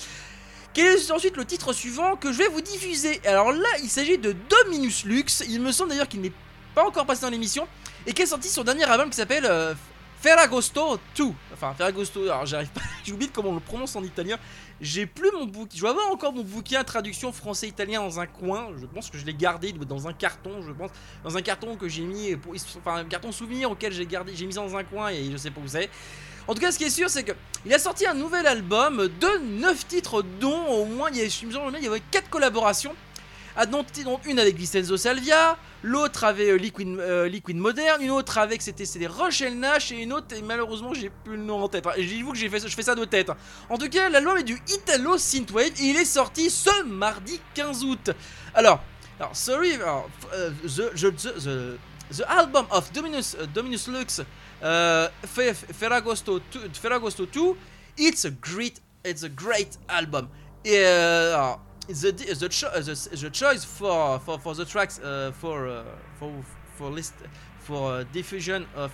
quel 0.79 0.97
est 0.97 1.11
ensuite 1.11 1.35
le 1.35 1.43
titre 1.43 1.73
suivant 1.73 2.15
que 2.15 2.31
je 2.31 2.37
vais 2.37 2.47
vous 2.47 2.61
diffuser 2.61 3.19
Alors 3.25 3.51
là, 3.51 3.67
il 3.83 3.89
s'agit 3.89 4.17
de 4.17 4.33
Dominus 4.49 5.03
Lux. 5.03 5.43
Il 5.49 5.59
me 5.61 5.73
semble 5.73 5.89
d'ailleurs 5.89 6.07
qu'il 6.07 6.21
n'est 6.21 6.31
pas 6.73 6.85
encore 6.85 7.05
passé 7.05 7.21
dans 7.23 7.29
l'émission 7.29 7.67
et 8.07 8.13
qui 8.13 8.21
a 8.21 8.25
sorti 8.25 8.47
son 8.47 8.63
dernier 8.63 8.85
album 8.85 9.09
qui 9.09 9.17
s'appelle 9.17 9.45
euh, 9.45 9.73
Ferragosto 10.21 10.97
2. 11.17 11.25
Enfin, 11.53 11.73
Ferragosto, 11.73 12.23
alors 12.23 12.45
j'arrive 12.45 12.69
pas, 12.69 12.79
j'ai 13.03 13.11
oublié 13.11 13.29
comment 13.33 13.49
on 13.49 13.55
le 13.55 13.59
prononce 13.59 13.93
en 13.97 14.03
italien. 14.05 14.37
J'ai 14.79 15.05
plus 15.05 15.29
mon 15.33 15.47
bouquin, 15.47 15.75
je 15.75 15.81
dois 15.81 15.89
avoir 15.89 16.09
encore 16.11 16.31
mon 16.31 16.43
bouquin 16.43 16.81
traduction 16.85 17.33
français-italien 17.33 18.01
dans 18.01 18.21
un 18.21 18.27
coin. 18.27 18.69
Je 18.79 18.85
pense 18.85 19.09
que 19.09 19.17
je 19.17 19.25
l'ai 19.25 19.33
gardé 19.33 19.73
dans 19.73 20.07
un 20.07 20.13
carton, 20.13 20.61
je 20.65 20.71
pense. 20.71 20.91
Dans 21.25 21.35
un 21.35 21.41
carton 21.41 21.75
que 21.75 21.89
j'ai 21.89 22.03
mis, 22.03 22.37
enfin 22.77 22.95
un 22.95 23.03
carton 23.03 23.33
souvenir 23.33 23.69
auquel 23.69 23.91
j'ai 23.91 24.05
gardé, 24.05 24.33
j'ai 24.33 24.45
mis 24.45 24.53
dans 24.55 24.77
un 24.77 24.85
coin 24.85 25.09
et 25.09 25.29
je 25.29 25.35
sais 25.35 25.51
pas 25.51 25.59
où 25.59 25.67
c'est. 25.67 25.89
En 26.49 26.55
tout 26.55 26.61
cas, 26.61 26.71
ce 26.71 26.79
qui 26.79 26.85
est 26.85 26.89
sûr, 26.89 27.11
c'est 27.11 27.23
qu'il 27.23 27.73
a 27.75 27.77
sorti 27.77 28.07
un 28.07 28.15
nouvel 28.15 28.47
album 28.47 29.07
de 29.19 29.59
9 29.59 29.87
titres, 29.87 30.23
dont 30.41 30.65
au 30.65 30.85
moins, 30.85 31.11
il 31.11 31.17
y, 31.17 31.21
a, 31.21 31.25
il 31.25 31.83
y 31.83 31.87
avait 31.87 32.01
4 32.09 32.27
collaborations. 32.27 32.95
Ah, 33.55 33.65
une 34.25 34.39
avec 34.39 34.57
Vincenzo 34.57 34.97
Salvia, 34.97 35.59
l'autre 35.83 36.23
avec 36.23 36.47
euh, 36.47 36.57
Liquid, 36.57 36.87
euh, 36.87 37.27
Liquid 37.27 37.55
Modern, 37.55 38.01
une 38.01 38.09
autre 38.09 38.39
avec 38.39 38.63
c'était 38.63 38.85
Rochelle 39.05 39.59
Nash 39.59 39.91
et 39.91 40.01
une 40.01 40.11
autre 40.13 40.35
et 40.35 40.41
malheureusement 40.41 40.93
j'ai 40.93 41.11
plus 41.23 41.35
le 41.35 41.43
nom 41.43 41.61
en 41.61 41.67
tête. 41.67 41.83
J'ai 41.97 42.23
vu 42.23 42.31
que 42.31 42.35
je 42.35 42.47
fais 42.47 42.81
ça 42.81 42.95
de 42.95 43.05
tête. 43.05 43.31
En 43.69 43.77
tout 43.77 43.89
cas, 43.89 44.09
l'album 44.09 44.37
est 44.37 44.43
du 44.43 44.59
Italo 44.69 45.19
Synthwave 45.19 45.73
et 45.79 45.83
il 45.83 45.97
est 45.97 46.05
sorti 46.05 46.49
ce 46.49 46.83
mardi 46.83 47.39
15 47.53 47.83
août. 47.83 48.11
Alors, 48.55 48.81
sorry, 49.33 49.73
euh, 50.33 50.49
the, 50.63 50.95
the, 50.95 51.77
the, 52.17 52.23
album 52.27 52.65
of 52.71 52.91
Dominus, 52.91 53.35
Dominus 53.53 53.87
Lux 53.87 54.21
Ferragosto 54.61 56.41
2, 56.51 56.69
Ferragosto 56.73 57.25
2, 57.25 57.57
it's 57.97 58.25
a 58.25 58.31
great, 58.31 58.79
it's 59.03 59.23
a 59.23 59.29
great 59.29 59.77
album. 59.87 60.29
Et 60.65 61.57
the 61.89 62.11
the, 62.11 62.49
cho 62.49 62.69
the, 62.69 63.17
the 63.17 63.29
choice 63.31 63.63
for, 63.65 64.19
for 64.19 64.37
for 64.39 64.53
the 64.53 64.65
tracks 64.65 64.99
uh, 64.99 65.31
for 65.33 65.67
uh, 65.67 65.83
for 66.19 66.31
for 66.75 66.89
list 66.91 67.13
for 67.59 67.93
uh, 67.93 68.03
diffusion 68.13 68.67
of 68.75 68.91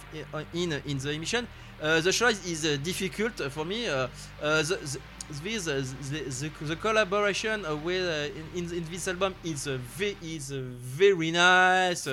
in 0.53 0.71
in 0.85 0.97
the 0.97 1.11
emission 1.11 1.47
the 1.79 2.11
choice 2.11 2.45
is 2.45 2.61
difficult 2.79 3.33
for 3.51 3.65
me 3.65 3.85
the, 3.85 4.09
the 4.39 4.99
this 5.43 5.67
uh, 5.67 5.83
the, 6.11 6.19
the, 6.19 6.65
the, 6.65 6.75
collaboration 6.75 7.63
with 7.83 8.31
in, 8.55 8.71
in 8.71 8.85
this 8.91 9.07
album 9.07 9.35
is 9.43 9.67
uh, 9.67 9.77
ve 9.97 10.15
is 10.21 10.51
very 10.51 11.31
nice, 11.31 12.07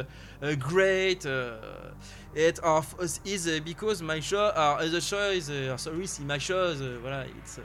great. 0.58 1.26
it 2.34 2.58
of 2.60 2.94
is 3.24 3.60
because 3.60 4.00
my 4.02 4.20
show 4.20 4.46
uh, 4.46 4.86
the 4.86 5.00
show 5.00 5.30
is 5.30 5.46
sorry, 5.80 6.06
my 6.24 6.38
shows 6.38 6.80
voilà 6.80 7.26
it's 7.38 7.58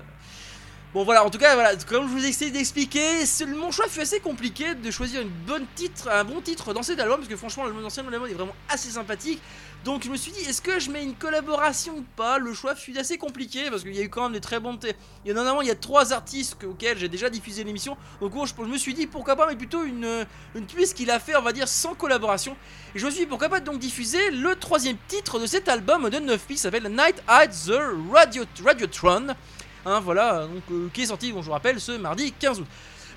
Bon 0.97 1.03
voilà, 1.03 1.23
en 1.23 1.29
tout 1.29 1.37
cas, 1.37 1.53
voilà, 1.53 1.75
comme 1.87 2.07
je 2.07 2.11
vous 2.11 2.25
ai 2.25 2.29
essayé 2.29 2.49
d'expliquer, 2.49 3.23
mon 3.55 3.69
choix 3.69 3.87
fut 3.87 4.01
assez 4.01 4.19
compliqué 4.19 4.73
de 4.73 4.89
choisir 4.89 5.21
une 5.21 5.29
bonne 5.29 5.67
titre, 5.75 6.09
un 6.09 6.23
bon 6.23 6.41
titre 6.41 6.73
dans 6.73 6.81
cet 6.81 6.99
album, 6.99 7.17
parce 7.17 7.29
que 7.29 7.35
franchement, 7.35 7.65
l'ancien 7.67 8.03
album 8.03 8.27
est 8.27 8.33
vraiment 8.33 8.55
assez 8.67 8.89
sympathique. 8.89 9.39
Donc 9.85 10.03
je 10.03 10.09
me 10.09 10.17
suis 10.17 10.31
dit, 10.31 10.39
est-ce 10.49 10.59
que 10.59 10.79
je 10.79 10.89
mets 10.89 11.03
une 11.03 11.13
collaboration 11.13 11.97
ou 11.97 12.05
pas? 12.15 12.39
Le 12.39 12.51
choix 12.51 12.73
fut 12.73 12.97
assez 12.97 13.19
compliqué, 13.19 13.69
parce 13.69 13.83
qu'il 13.83 13.93
y 13.93 13.99
a 13.99 14.01
eu 14.01 14.09
quand 14.09 14.23
même 14.23 14.31
des 14.31 14.41
très 14.41 14.59
bons... 14.59 14.79
Il 15.23 15.31
y 15.31 15.33
en 15.35 15.37
a 15.37 15.63
il 15.63 15.67
y 15.67 15.69
a 15.69 15.75
trois 15.75 16.13
artistes 16.13 16.57
auxquels 16.63 16.97
j'ai 16.97 17.09
déjà 17.09 17.29
diffusé 17.29 17.63
l'émission, 17.63 17.95
donc 18.19 18.33
je, 18.33 18.63
me 18.63 18.77
suis 18.79 18.95
dit, 18.95 19.05
pourquoi 19.05 19.35
pas, 19.35 19.45
mais 19.45 19.55
plutôt 19.55 19.83
une, 19.83 20.25
une 20.55 20.65
qu'il 20.65 21.11
a 21.11 21.19
fait, 21.19 21.35
on 21.35 21.43
va 21.43 21.53
dire, 21.53 21.67
sans 21.67 21.93
collaboration. 21.93 22.57
Et 22.95 22.97
je 22.97 23.05
me 23.05 23.11
suis 23.11 23.19
dit, 23.19 23.27
pourquoi 23.27 23.49
pas 23.49 23.59
donc 23.59 23.77
diffuser 23.77 24.31
le 24.31 24.55
troisième 24.55 24.97
titre 25.07 25.39
de 25.39 25.45
cet 25.45 25.69
album 25.69 26.09
de 26.09 26.17
9 26.17 26.41
pistes, 26.47 26.63
s'appelle 26.63 26.87
Night 26.89 27.21
at 27.27 27.49
the 27.49 27.79
Radio, 28.11 28.45
Radiotron. 28.65 29.35
Hein, 29.85 29.99
voilà, 30.01 30.47
donc 30.47 30.63
euh, 30.71 30.89
qui 30.93 31.03
est 31.03 31.07
sorti, 31.07 31.29
je 31.29 31.33
vous 31.33 31.51
rappelle, 31.51 31.79
ce 31.79 31.93
mardi 31.93 32.33
15 32.33 32.59
août. 32.59 32.67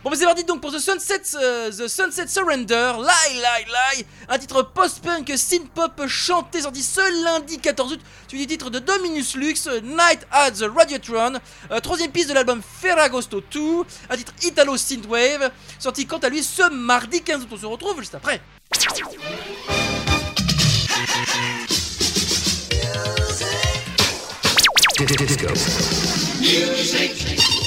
Bon, 0.02 0.08
mais 0.08 0.16
c'est 0.16 0.24
parti 0.24 0.44
donc 0.44 0.62
pour 0.62 0.72
The 0.72 0.78
Sunset, 0.78 1.20
euh, 1.34 1.70
The 1.70 1.86
Sunset 1.86 2.26
Surrender, 2.28 2.92
Lie, 2.98 3.34
Lie, 3.34 3.66
Lie, 3.98 4.06
un 4.30 4.38
titre 4.38 4.62
post-punk 4.62 5.30
synth-pop 5.36 6.06
chanté 6.06 6.62
sorti 6.62 6.82
ce 6.82 7.22
lundi 7.22 7.58
14 7.58 7.92
août, 7.92 8.00
suivi 8.26 8.46
du 8.46 8.54
titre 8.54 8.70
de 8.70 8.78
Dominus 8.78 9.36
Lux, 9.36 9.68
Night 9.82 10.26
at 10.30 10.52
the 10.52 10.64
Radiotron, 10.74 11.34
euh, 11.70 11.80
troisième 11.80 12.12
piste 12.12 12.30
de 12.30 12.34
l'album 12.34 12.62
Ferragosto 12.62 13.42
2, 13.52 13.60
un 14.08 14.16
titre 14.16 14.32
Italo 14.42 14.78
Synthwave, 14.78 15.50
sorti 15.78 16.06
quant 16.06 16.18
à 16.18 16.30
lui 16.30 16.42
ce 16.42 16.70
mardi 16.70 17.20
15 17.20 17.42
août. 17.42 17.48
On 17.52 17.56
se 17.58 17.66
retrouve 17.66 17.98
juste 17.98 18.14
après. 18.14 18.40
Disco. 25.06 25.48
Music. 26.40 27.59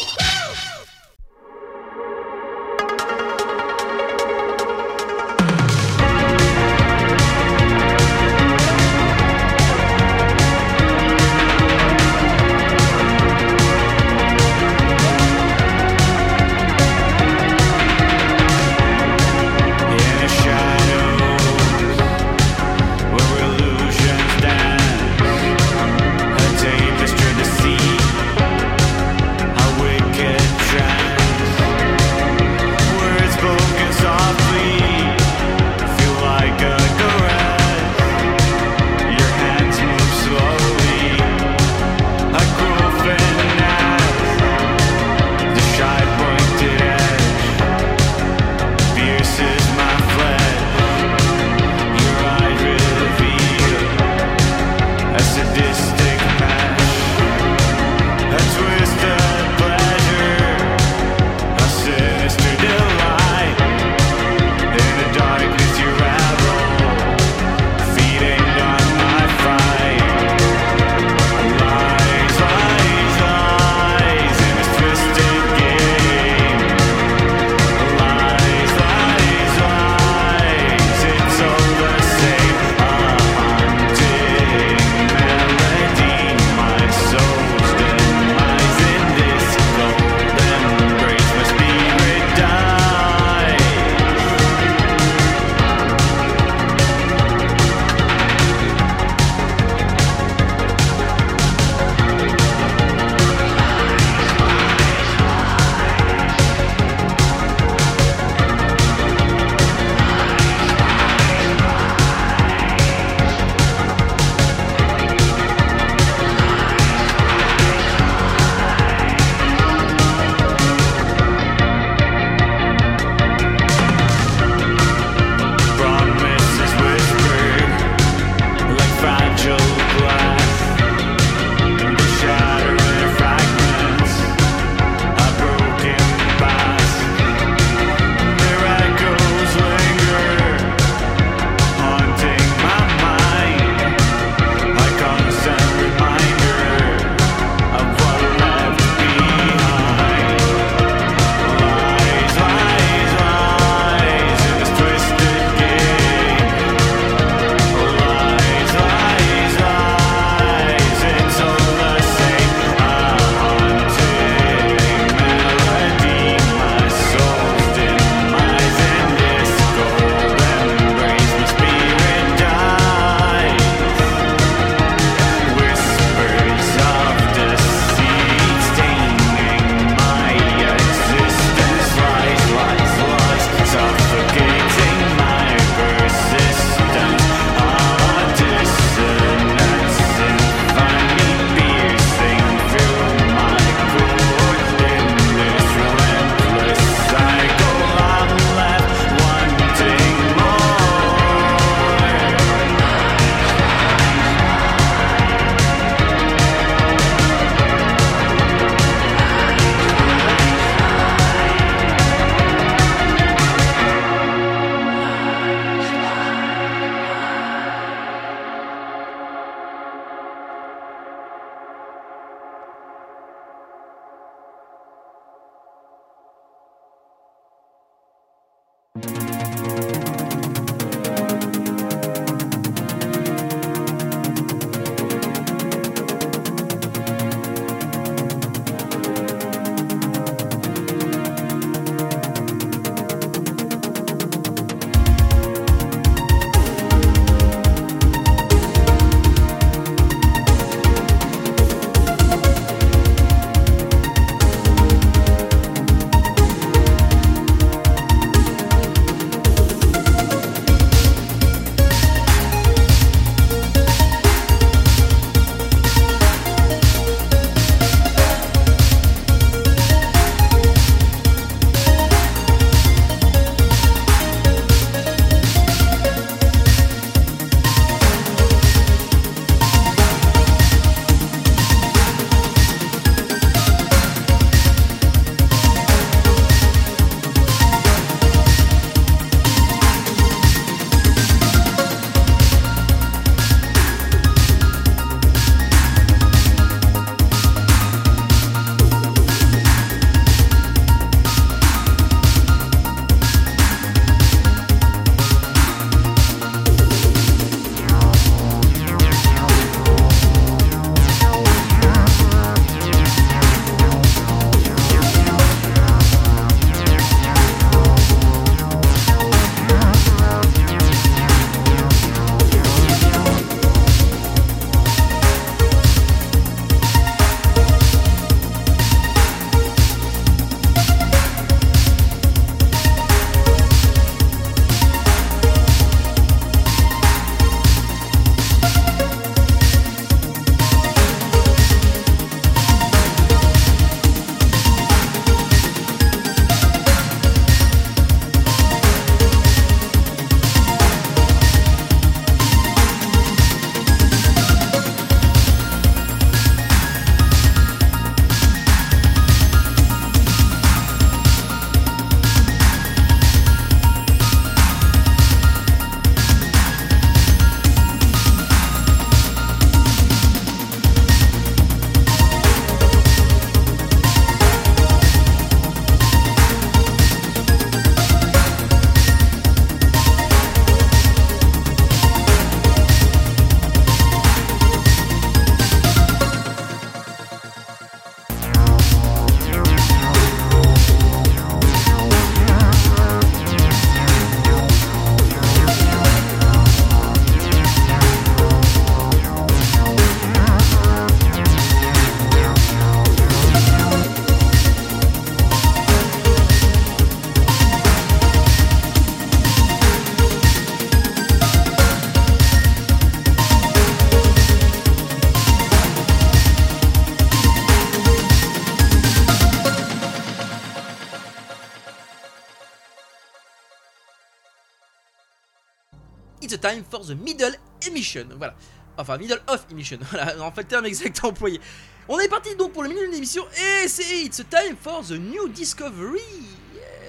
Time 426.60 426.84
for 426.90 427.06
the 427.06 427.12
middle 427.12 427.56
emission. 427.88 428.26
Voilà. 428.38 428.56
Enfin, 428.98 429.18
middle 429.18 429.42
of 429.48 429.66
emission. 429.72 430.00
Voilà, 430.12 430.42
en 430.42 430.52
fait, 430.52 430.64
terme 430.66 430.86
exact 430.86 431.20
employé. 431.24 431.60
On 432.08 432.20
est 432.20 432.28
parti 432.28 432.56
donc 432.56 432.74
pour 432.74 432.84
le 432.84 432.90
milieu 432.90 433.08
de 433.08 433.12
l'émission 433.14 433.46
et 433.84 433.88
c'est 433.88 434.04
It's 434.24 434.44
time 434.50 434.76
for 434.80 435.02
the 435.04 435.12
new 435.12 435.48
discovery. 435.50 436.22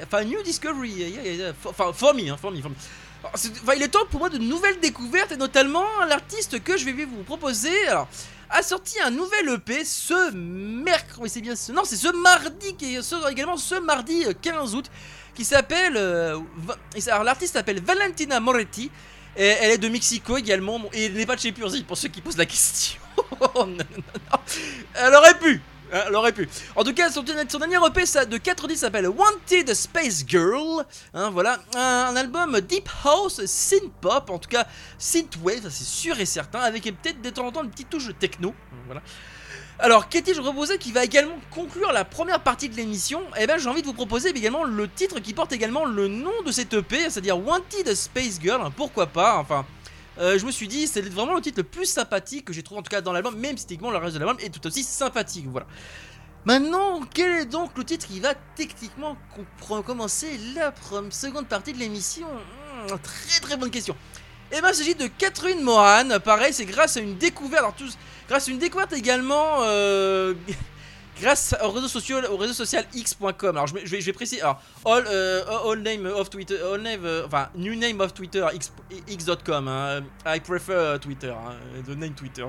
Enfin, 0.03 0.25
new 0.25 0.43
discovery. 0.43 1.53
Enfin, 1.65 1.93
for 1.93 2.15
me, 2.15 2.31
hein, 2.31 2.37
for 2.37 2.53
me, 2.53 2.61
for 2.61 2.71
me. 2.71 2.77
Enfin, 3.25 3.75
il 3.77 3.83
est 3.83 3.89
temps 3.89 4.07
pour 4.11 4.21
moi 4.21 4.29
de 4.29 4.39
nouvelles 4.39 4.79
découvertes 4.81 5.33
et 5.33 5.37
notamment 5.37 5.87
l'artiste 6.07 6.63
que 6.63 6.77
je 6.77 6.85
vais 6.85 7.05
vous 7.05 7.23
proposer. 7.23 7.73
A 8.51 8.63
sorti 8.63 9.01
un 9.01 9.11
nouvel 9.11 9.49
EP 9.49 9.85
ce 9.85 10.31
mercredi, 10.33 11.29
c'est 11.29 11.41
bien 11.41 11.57
ce, 11.57 11.73
non 11.73 11.83
c'est 11.85 11.97
ce 11.97 12.09
mardi 12.09 12.75
qui 12.77 12.95
est 12.95 13.01
également 13.31 13.57
ce 13.57 13.77
mardi 13.77 14.25
15 14.43 14.75
août 14.75 14.91
qui 15.35 15.45
s'appelle, 15.45 15.97
euh, 15.97 16.39
l'artiste 17.25 17.55
s'appelle 17.55 17.81
Valentina 17.83 18.39
Moretti 18.41 18.91
elle 19.37 19.73
est 19.73 19.79
de 19.79 19.89
Mexico 19.89 20.37
également 20.37 20.81
et 20.93 21.07
elle 21.07 21.15
n'est 21.15 21.27
pas 21.27 21.37
de 21.37 21.41
chez 21.41 21.53
Purzi 21.53 21.83
pour 21.83 21.97
ceux 21.97 22.09
qui 22.09 22.21
posent 22.21 22.37
la 22.37 22.47
question. 22.47 23.01
non, 23.41 23.67
non, 23.67 23.77
non. 23.77 24.39
Elle 24.95 25.15
aurait 25.15 25.39
pu, 25.39 25.61
Hein, 25.95 26.03
elle 26.09 26.15
aurait 26.17 26.33
pu. 26.33 26.49
En 26.75 26.83
tout 26.83 26.93
cas, 26.93 27.09
son, 27.11 27.23
dernier 27.23 27.77
EP 27.77 28.27
de 28.27 28.37
4 28.37 28.67
disques 28.67 28.81
s'appelle 28.81 29.09
Wanted 29.09 29.73
Space 29.75 30.25
Girl. 30.27 30.85
Hein, 31.15 31.31
voilà, 31.31 31.61
un, 31.77 32.17
album 32.17 32.61
Deep 32.61 32.89
House, 33.05 33.45
Synth 33.47 33.93
Pop, 34.01 34.29
en 34.31 34.39
tout 34.39 34.49
cas 34.49 34.67
Synthwave, 34.99 35.63
ça 35.63 35.71
c'est 35.71 35.85
sûr 35.85 36.19
et 36.19 36.27
certain, 36.27 36.59
avec 36.61 36.83
peut-être 36.83 37.23
de 37.23 37.31
temps 37.31 37.47
en 37.47 37.53
temps 37.53 37.63
une 37.63 37.71
petite 37.71 37.91
touche 37.91 38.09
techno. 38.19 38.55
Voilà. 38.87 39.03
Alors, 39.81 40.09
qu'est-il 40.09 40.35
je 40.35 40.41
proposais 40.41 40.79
qui 40.79 40.93
va 40.93 41.05
également 41.05 41.35
conclure 41.51 41.93
la 41.93 42.05
première 42.05 42.41
partie 42.41 42.69
de 42.69 42.77
l'émission 42.77 43.23
Eh 43.39 43.47
bien, 43.47 43.59
j'ai 43.59 43.69
envie 43.69 43.83
de 43.83 43.87
vous 43.87 43.93
proposer 43.93 44.29
également 44.31 44.65
le 44.65 44.89
titre 44.89 45.19
qui 45.19 45.35
porte 45.35 45.53
également 45.53 45.85
le 45.85 46.07
nom 46.07 46.31
de 46.47 46.53
cette 46.53 46.73
EP, 46.75 47.11
c'est-à-dire 47.11 47.39
Wanted 47.39 47.93
Space 47.95 48.39
Girl. 48.41 48.71
Pourquoi 48.77 49.07
pas 49.09 49.37
Enfin, 49.37 49.67
euh, 50.19 50.39
je 50.39 50.47
me 50.47 50.53
suis 50.53 50.69
dit, 50.69 50.87
c'est 50.87 51.01
vraiment 51.03 51.35
le 51.35 51.41
titre 51.41 51.59
le 51.59 51.65
plus 51.65 51.87
sympathique 51.87 52.45
que 52.45 52.53
j'ai 52.53 52.63
trouvé 52.63 52.79
en 52.79 52.83
tout 52.83 52.91
cas 52.91 53.01
dans 53.01 53.13
l'album, 53.13 53.37
même 53.37 53.59
si 53.59 53.67
techniquement 53.67 53.91
le 53.91 53.99
reste 53.99 54.15
de 54.15 54.21
l'album 54.21 54.37
est 54.41 54.51
tout 54.51 54.65
aussi 54.67 54.85
sympathique. 54.85 55.47
Voilà. 55.49 55.67
Maintenant, 56.45 57.01
quel 57.13 57.41
est 57.41 57.47
donc 57.47 57.77
le 57.77 57.85
titre 57.85 58.07
qui 58.07 58.21
va 58.21 58.35
techniquement 58.55 59.17
commencer 59.85 60.39
la 60.55 60.73
seconde 61.11 61.49
partie 61.49 61.73
de 61.73 61.79
l'émission? 61.79 62.27
Hmm, 62.29 62.97
Très 63.03 63.41
très 63.41 63.57
bonne 63.57 63.71
question. 63.71 63.97
Eh 64.53 64.61
ben, 64.61 64.69
il 64.69 64.75
s'agit 64.75 64.95
de 64.95 65.09
Catherine 65.09 65.63
Mohan. 65.63 66.21
Pareil, 66.23 66.53
c'est 66.53 66.67
grâce 66.67 66.97
à 66.97 67.01
une 67.01 67.17
découverte. 67.17 67.61
Alors, 67.63 67.75
tous, 67.75 67.97
grâce 68.29 68.49
à 68.49 68.51
une 68.51 68.59
découverte 68.59 68.93
également. 68.93 69.63
Euh, 69.63 70.35
grâce 71.21 71.55
au 71.63 71.71
réseau 71.71 71.89
social, 71.89 72.27
au 72.27 72.37
réseau 72.37 72.55
social 72.55 72.85
x.com. 72.95 73.57
Alors 73.57 73.67
je, 73.67 73.75
vais, 73.75 74.13
préciser. 74.13 74.43
Alors 74.43 74.61
all, 74.85 75.05
euh, 75.09 75.43
all 75.65 75.79
name 75.81 76.07
of 76.07 76.31
Twitter, 76.31 76.59
all 76.61 76.81
name, 76.81 77.05
euh, 77.05 77.27
enfin 77.27 77.49
new 77.57 77.75
name 77.75 78.01
of 78.01 78.15
Twitter 78.15 78.47
x.com. 79.09 79.69
Hein. 79.69 80.03
I 80.27 80.41
prefer 80.41 80.99
Twitter, 81.01 81.31
hein, 81.31 81.55
the 81.87 81.97
name 81.97 82.15
Twitter. 82.15 82.45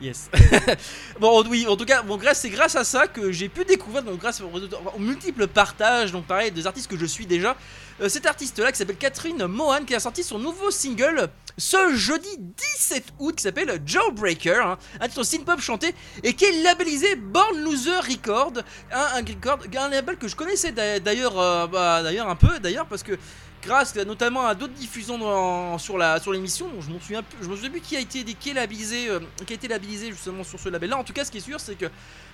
Yes. 0.00 0.30
bon, 1.20 1.44
oui, 1.48 1.66
en 1.68 1.76
tout 1.76 1.84
cas, 1.84 2.02
bon, 2.02 2.18
c'est 2.32 2.48
grâce 2.48 2.74
à 2.74 2.84
ça 2.84 3.06
que 3.06 3.30
j'ai 3.32 3.50
pu 3.50 3.64
découvrir, 3.66 4.02
donc 4.02 4.18
grâce 4.18 4.40
aux, 4.40 4.98
multiples 4.98 5.46
partages, 5.46 6.10
donc 6.10 6.26
pareil, 6.26 6.50
des 6.50 6.66
artistes 6.66 6.90
que 6.90 6.96
je 6.96 7.04
suis 7.04 7.26
déjà, 7.26 7.54
euh, 8.00 8.08
cet 8.08 8.26
artiste-là 8.26 8.72
qui 8.72 8.78
s'appelle 8.78 8.96
Catherine 8.96 9.46
Mohan, 9.46 9.84
qui 9.84 9.94
a 9.94 10.00
sorti 10.00 10.22
son 10.22 10.38
nouveau 10.38 10.70
single 10.70 11.28
ce 11.60 11.94
jeudi 11.94 12.28
17 12.38 13.04
août, 13.18 13.36
qui 13.36 13.42
s'appelle 13.42 13.80
Jawbreaker, 13.84 14.66
hein, 14.66 14.78
un 15.00 15.08
titre 15.08 15.22
synth-pop 15.22 15.60
chanté, 15.60 15.94
et 16.22 16.32
qui 16.34 16.44
est 16.46 16.62
labellisé 16.62 17.16
Born 17.16 17.62
Loser 17.62 18.00
Record, 18.00 18.54
un, 18.90 19.18
record, 19.18 19.58
un 19.76 19.88
label 19.88 20.16
que 20.16 20.26
je 20.26 20.36
connaissais 20.36 20.72
d'ailleurs, 20.72 21.38
euh, 21.38 21.66
bah, 21.66 22.02
d'ailleurs 22.02 22.28
un 22.28 22.36
peu, 22.36 22.58
d'ailleurs, 22.58 22.86
parce 22.86 23.02
que 23.02 23.18
grâce 23.62 23.94
notamment 23.94 24.46
à 24.46 24.54
d'autres 24.54 24.72
diffusions 24.72 25.76
sur 25.76 25.98
la 25.98 26.18
sur 26.18 26.32
l'émission. 26.32 26.66
je 26.80 26.90
m'en 26.90 26.98
souviens 26.98 27.22
je 27.42 27.46
me 27.46 27.54
souviens 27.54 27.68
plus 27.68 27.82
qui 27.82 27.94
a 27.94 28.00
été 28.00 28.24
qui 28.24 28.50
est 28.50 28.54
labellisé, 28.54 29.10
euh, 29.10 29.20
qui 29.46 29.52
a 29.52 29.56
été 29.56 29.68
labellisé 29.68 30.10
justement 30.10 30.44
sur 30.44 30.58
ce 30.58 30.70
label-là. 30.70 30.96
En 30.96 31.04
tout 31.04 31.12
cas, 31.12 31.26
ce 31.26 31.30
qui 31.30 31.38
est 31.38 31.42
sûr, 31.42 31.60
c'est 31.60 31.74
que 31.74 31.86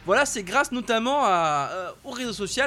voilà, 0.05 0.25
c'est 0.25 0.45
grâce 0.45 0.71
notamment 0.71 1.25
aux 2.05 2.13
réseaux 2.13 2.33
sociaux 2.33 2.63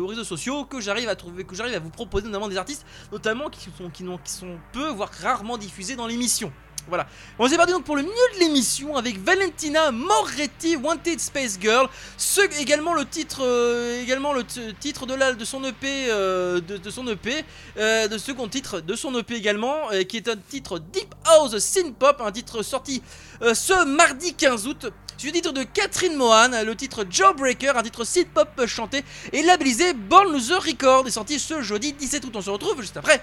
aux 0.00 0.06
réseaux 0.06 0.22
sociaux 0.22 0.64
que 0.64 0.80
j'arrive 0.80 1.08
à 1.08 1.16
trouver, 1.16 1.42
que 1.42 1.56
j'arrive 1.56 1.74
à 1.74 1.80
vous 1.80 1.90
proposer 1.90 2.28
des 2.48 2.56
artistes, 2.56 2.86
notamment 3.12 3.48
qui 3.50 3.60
sont 3.76 3.90
qui, 3.90 4.04
sont 4.30 4.58
peu 4.72 4.88
voire 4.88 5.10
rarement 5.22 5.58
diffusés 5.58 5.96
dans 5.96 6.06
l'émission. 6.06 6.52
Voilà. 6.88 7.08
On 7.38 7.48
s'est 7.48 7.56
parti 7.56 7.72
donc 7.72 7.84
pour 7.84 7.96
le 7.96 8.02
milieu 8.02 8.14
de 8.34 8.40
l'émission 8.40 8.96
avec 8.96 9.18
Valentina 9.18 9.90
Moretti, 9.90 10.76
Wanted 10.76 11.18
Space 11.18 11.58
Girl. 11.60 11.88
Ce, 12.16 12.40
également 12.60 12.94
le 12.94 13.04
titre, 13.04 13.40
euh, 13.42 14.02
également 14.02 14.32
le 14.32 14.44
titre 14.44 15.06
de, 15.06 15.14
la, 15.14 15.32
de 15.32 15.44
son 15.44 15.64
EP, 15.64 16.06
euh, 16.08 16.60
de, 16.60 16.90
son 16.90 17.06
EP, 17.08 17.44
euh, 17.76 18.06
de 18.06 18.18
second 18.18 18.46
titre 18.46 18.80
de 18.80 18.94
son 18.94 19.18
EP 19.18 19.34
également, 19.34 19.88
qui 20.08 20.16
est 20.16 20.28
un 20.28 20.36
titre 20.36 20.78
Deep 20.78 21.12
House 21.24 21.58
Synth 21.58 21.96
Pop, 21.96 22.22
un 22.24 22.30
titre 22.30 22.62
sorti 22.62 23.02
ce 23.40 23.84
mardi 23.84 24.34
15 24.34 24.68
août. 24.68 24.86
Le 25.24 25.32
titre 25.32 25.52
de 25.52 25.62
Catherine 25.62 26.14
Mohan, 26.14 26.50
le 26.64 26.76
titre 26.76 27.04
Jawbreaker, 27.08 27.76
un 27.76 27.82
titre 27.82 28.04
synth 28.04 28.28
pop 28.28 28.48
chanté 28.66 29.02
et 29.32 29.42
labellisé 29.42 29.92
Born 29.94 30.30
Loser 30.32 30.58
Record, 30.58 31.06
est 31.06 31.12
sorti 31.12 31.38
ce 31.38 31.62
jeudi 31.62 31.92
17 31.92 32.24
août. 32.26 32.32
On 32.36 32.42
se 32.42 32.50
retrouve 32.50 32.80
juste 32.80 32.96
après. 32.96 33.22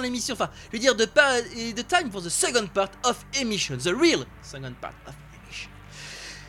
L'émission 0.00 0.34
Enfin, 0.34 0.50
je 0.72 0.76
veux 0.76 0.80
dire, 0.80 0.94
et 1.56 1.72
the 1.74 1.86
time 1.86 2.10
for 2.10 2.22
the 2.22 2.28
second 2.28 2.66
part 2.68 2.90
of 3.04 3.16
emission, 3.40 3.76
the 3.78 3.88
real 3.98 4.24
second 4.42 4.74
part 4.80 4.92
of 5.06 5.14
emission. 5.44 5.70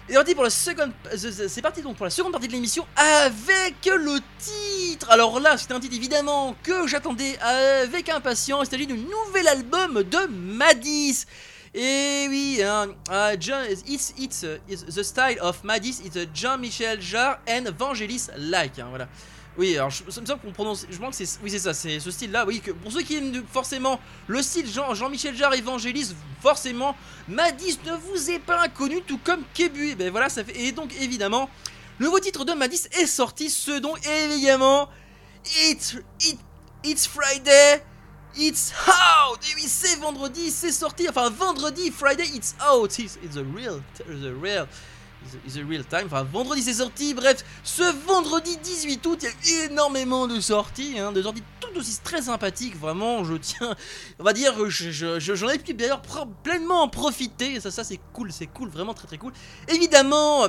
Et 0.10 0.18
on 0.18 0.24
dit 0.24 0.34
pour 0.36 0.43
la 0.45 0.50
seconde, 0.50 0.93
c'est 1.16 1.62
parti 1.62 1.82
donc 1.82 1.98
pour 1.98 2.06
la 2.06 2.10
seconde 2.10 2.32
partie 2.32 2.48
de 2.48 2.54
l'émission 2.54 2.88
avec 2.95 3.76
le 3.86 4.20
titre. 4.39 5.10
Alors 5.10 5.39
là, 5.39 5.58
c'est 5.58 5.72
un 5.72 5.80
titre 5.80 5.95
évidemment 5.95 6.56
que 6.64 6.88
j'attendais 6.88 7.38
avec 7.39 8.08
impatience. 8.10 8.68
Il 8.68 8.72
s'agit 8.72 8.88
du 8.88 8.93
nouvel 8.98 9.48
album 9.48 10.04
de 10.04 10.28
Madis. 10.30 11.26
Et 11.74 12.26
oui, 12.30 12.62
hein, 12.64 12.88
euh, 13.12 13.36
John- 13.39 13.66
it's, 13.86 14.14
it's, 14.18 14.43
uh, 14.43 14.58
the 14.68 15.04
style 15.04 15.38
of 15.41 15.64
Madis, 15.64 16.00
it's 16.04 16.16
a 16.16 16.26
Jean-Michel 16.34 17.00
Jarre 17.02 17.39
and 17.48 17.66
Vangelis 17.78 18.28
like. 18.38 18.80
hein, 18.80 18.88
voilà. 18.89 19.08
Oui, 19.58 19.76
alors 19.76 19.91
ça 19.91 20.22
me 20.22 20.26
semble 20.26 20.39
qu'on 20.41 20.51
prononce. 20.51 20.86
Je 20.89 20.97
pense 20.97 21.18
que 21.18 21.26
c'est. 21.26 21.39
Oui, 21.43 21.49
c'est 21.49 21.60
ça, 21.60 21.74
c'est 21.74 21.99
ce 21.99 22.12
style-là. 22.12 22.45
Oui, 22.45 22.62
que 22.62 22.72
pour 22.72 22.91
ceux 22.91 23.01
qui 23.01 23.16
aiment 23.16 23.43
forcément 23.51 23.99
le 24.28 24.41
style 24.43 24.72
Jean- 24.72 24.93
Jean-Michel 24.93 25.36
Jarre 25.36 25.55
évangéliste, 25.55 26.16
forcément, 26.41 26.95
Madis 27.28 27.80
ne 27.86 27.93
vous 27.93 28.30
est 28.30 28.39
pas 28.39 28.62
inconnu, 28.62 29.01
tout 29.01 29.20
comme 29.24 29.41
Kebu. 29.55 29.89
Et 29.89 29.95
ben 29.95 30.12
voilà, 30.12 30.30
ça 30.30 30.43
fait. 30.43 30.60
Et 30.60 30.72
donc, 30.72 30.93
évidemment, 31.01 31.49
le 31.97 32.05
nouveau 32.05 32.20
titre 32.20 32.45
de 32.45 32.53
Madis 32.53 32.84
est 33.01 33.08
sorti, 33.08 33.49
ce 33.49 33.80
dont, 33.80 33.95
évidemment, 34.26 34.89
It's, 35.70 35.95
it, 36.26 36.38
it's 36.84 37.08
Friday, 37.08 37.82
it's 38.36 38.74
out. 38.88 39.39
Et 39.49 39.55
oui, 39.55 39.64
c'est 39.66 39.95
vendredi, 39.95 40.51
c'est 40.51 40.74
sorti. 40.74 41.08
Enfin, 41.10 41.30
vendredi, 41.30 41.89
Friday, 41.89 42.26
it's 42.36 42.53
out. 42.70 42.99
It's, 42.99 43.18
it's 43.24 43.36
the 43.36 43.45
real. 43.55 43.82
The 43.97 44.34
real. 44.41 44.68
It's 45.45 45.55
the 45.55 45.67
real 45.67 45.84
time. 45.86 46.03
Enfin, 46.05 46.23
vendredi 46.23 46.61
c'est 46.61 46.73
sorti. 46.75 47.13
Bref, 47.13 47.43
ce 47.63 47.84
vendredi 48.05 48.57
18 48.57 49.05
août, 49.05 49.23
il 49.43 49.51
y 49.55 49.61
a 49.61 49.65
énormément 49.65 50.28
de 50.28 50.39
sorties, 50.39 50.99
hein, 50.99 51.11
de 51.11 51.21
sorties 51.21 51.43
tout 51.59 51.78
aussi 51.80 51.99
très 52.03 52.21
sympathiques. 52.23 52.78
Vraiment, 52.80 53.23
je 53.23 53.36
tiens, 53.36 53.75
on 54.19 54.23
va 54.23 54.34
dire, 54.34 54.53
je- 54.69 54.91
je- 54.91 55.19
je- 55.19 55.36
j'en 55.36 55.49
ai 55.49 55.57
pu 55.59 55.73
d'ailleurs 55.73 56.01
pleinement 56.43 56.82
en 56.84 56.88
profiter. 56.89 57.59
Ça, 57.59 57.71
ça 57.71 57.84
c'est 57.84 57.99
cool, 58.13 58.32
c'est 58.32 58.47
cool, 58.47 58.69
vraiment 58.69 58.93
très 58.93 59.07
très 59.07 59.17
cool. 59.17 59.34
Évidemment. 59.67 60.47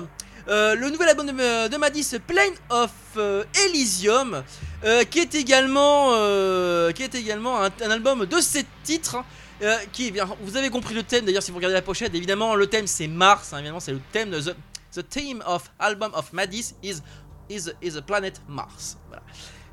euh, 0.49 0.75
le 0.75 0.89
nouvel 0.89 1.11
album 1.11 1.27
de, 1.27 1.69
de 1.69 1.77
Madis, 1.77 2.15
Plane 2.27 2.55
of 2.71 2.91
euh, 3.19 3.45
Elysium, 3.67 4.43
euh, 4.83 5.05
qui 5.05 5.19
est 5.19 5.35
également, 5.35 6.13
euh, 6.15 6.91
qui 6.93 7.03
est 7.03 7.15
également 7.15 7.63
un, 7.63 7.69
un 7.85 7.91
album 7.91 8.25
de 8.25 8.41
7 8.41 8.67
titres, 8.83 9.17
hein, 9.17 9.25
euh, 9.63 9.77
qui 9.93 10.09
est 10.09 10.11
bien. 10.11 10.29
Vous 10.43 10.57
avez 10.57 10.71
compris 10.71 10.95
le 10.95 11.03
thème 11.03 11.25
d'ailleurs 11.25 11.43
si 11.43 11.51
vous 11.51 11.57
regardez 11.57 11.75
la 11.75 11.83
pochette. 11.83 12.15
Évidemment, 12.15 12.55
le 12.55 12.67
thème 12.67 12.87
c'est 12.87 13.09
Mars. 13.09 13.53
hein, 13.53 13.59
évidemment, 13.59 13.81
c'est 13.81 13.93
le 13.93 14.01
thème 14.13 14.31
de 14.31 14.41
the, 14.41 14.57
the 14.95 15.09
theme 15.09 15.43
of 15.47 15.71
album 15.79 16.13
of 16.15 16.33
Madis 16.33 16.75
is 16.83 17.03
is 17.51 17.71
is 17.83 17.97
a 17.97 18.03
planet 18.03 18.41
Mars. 18.49 18.97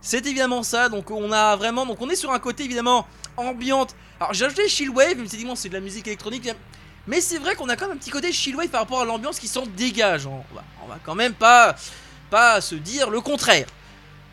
C'est 0.02 0.26
évidemment 0.26 0.64
ça. 0.64 0.90
Donc 0.90 1.12
on 1.12 1.32
a 1.32 1.56
vraiment, 1.56 1.86
donc 1.86 2.02
on 2.02 2.10
est 2.10 2.16
sur 2.16 2.32
un 2.32 2.40
côté 2.40 2.64
évidemment 2.64 3.08
ambiante. 3.38 3.96
Alors 4.20 4.34
j'ai 4.34 4.46
ajouté 4.46 4.68
Chillwave, 4.70 5.18
c'est 5.26 5.36
évidemment 5.36 5.56
c'est 5.56 5.70
de 5.70 5.74
la 5.74 5.82
musique 5.82 6.08
électronique. 6.08 6.50
Mais 7.08 7.22
c'est 7.22 7.38
vrai 7.38 7.56
qu'on 7.56 7.70
a 7.70 7.76
quand 7.76 7.88
même 7.88 7.98
un 7.98 8.00
petit 8.00 8.10
côté 8.10 8.32
chillwave 8.32 8.70
par 8.70 8.82
rapport 8.82 9.02
à 9.02 9.06
l'ambiance 9.06 9.40
qui 9.40 9.48
s'en 9.48 9.66
dégage. 9.66 10.26
On 10.26 10.44
va, 10.56 10.64
on 10.84 10.88
va 10.88 10.98
quand 11.04 11.14
même 11.14 11.34
pas, 11.34 11.76
pas 12.32 12.62
se 12.62 12.74
dire 12.74 13.12
le 13.12 13.22
contraire. 13.22 13.68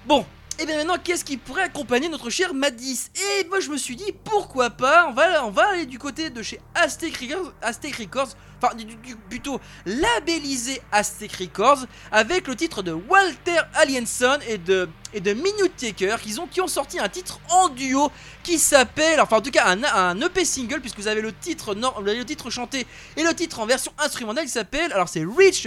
Bon, 0.07 0.25
et 0.63 0.67
bien 0.67 0.77
maintenant, 0.77 0.97
qu'est-ce 1.03 1.25
qui 1.25 1.37
pourrait 1.39 1.65
accompagner 1.65 2.09
notre 2.09 2.31
cher 2.31 2.55
Madis 2.55 3.11
Et 3.17 3.49
moi 3.49 3.59
je 3.59 3.69
me 3.69 3.77
suis 3.77 3.97
dit, 3.97 4.13
pourquoi 4.25 4.71
pas, 4.71 5.09
on 5.09 5.51
va, 5.51 5.69
aller 5.71 5.87
du 5.87 5.99
côté 5.99 6.31
de 6.31 6.41
chez 6.41 6.61
Aztec 6.75 7.17
Records, 7.17 7.53
Records 7.99 8.29
enfin 8.63 8.77
du- 8.77 9.17
plutôt 9.29 9.61
labellisé 9.87 10.81
Aztec 10.93 11.33
Records, 11.33 11.87
avec 12.13 12.47
le 12.47 12.55
titre 12.55 12.85
de 12.85 12.93
Walter 12.93 13.59
Alienson 13.75 14.39
et 14.47 14.57
de, 14.59 14.89
et 15.15 15.21
Minute 15.21 15.77
Taker, 15.77 16.17
qui 16.21 16.61
ont, 16.61 16.69
sorti 16.69 17.01
un 17.01 17.09
titre 17.09 17.41
en 17.51 17.69
duo 17.69 18.13
qui 18.45 18.59
s'appelle, 18.59 19.21
enfin 19.21 19.39
en 19.39 19.41
tout 19.41 19.51
cas 19.51 19.67
un, 19.67 20.21
EP 20.21 20.45
single, 20.45 20.81
puisque 20.81 20.99
vous 20.99 21.09
avez 21.09 21.23
le 21.23 21.33
titre, 21.33 21.75
vous 21.75 22.09
avez 22.09 22.19
le 22.19 22.25
titre 22.25 22.51
chanté 22.51 22.87
et 23.17 23.25
le 23.25 23.35
titre 23.35 23.59
en 23.59 23.67
version 23.67 23.93
instrumentale 23.99 24.45
qui 24.45 24.53
s'appelle, 24.53 24.93
alors 24.93 25.09
c'est 25.09 25.25
Reach 25.25 25.67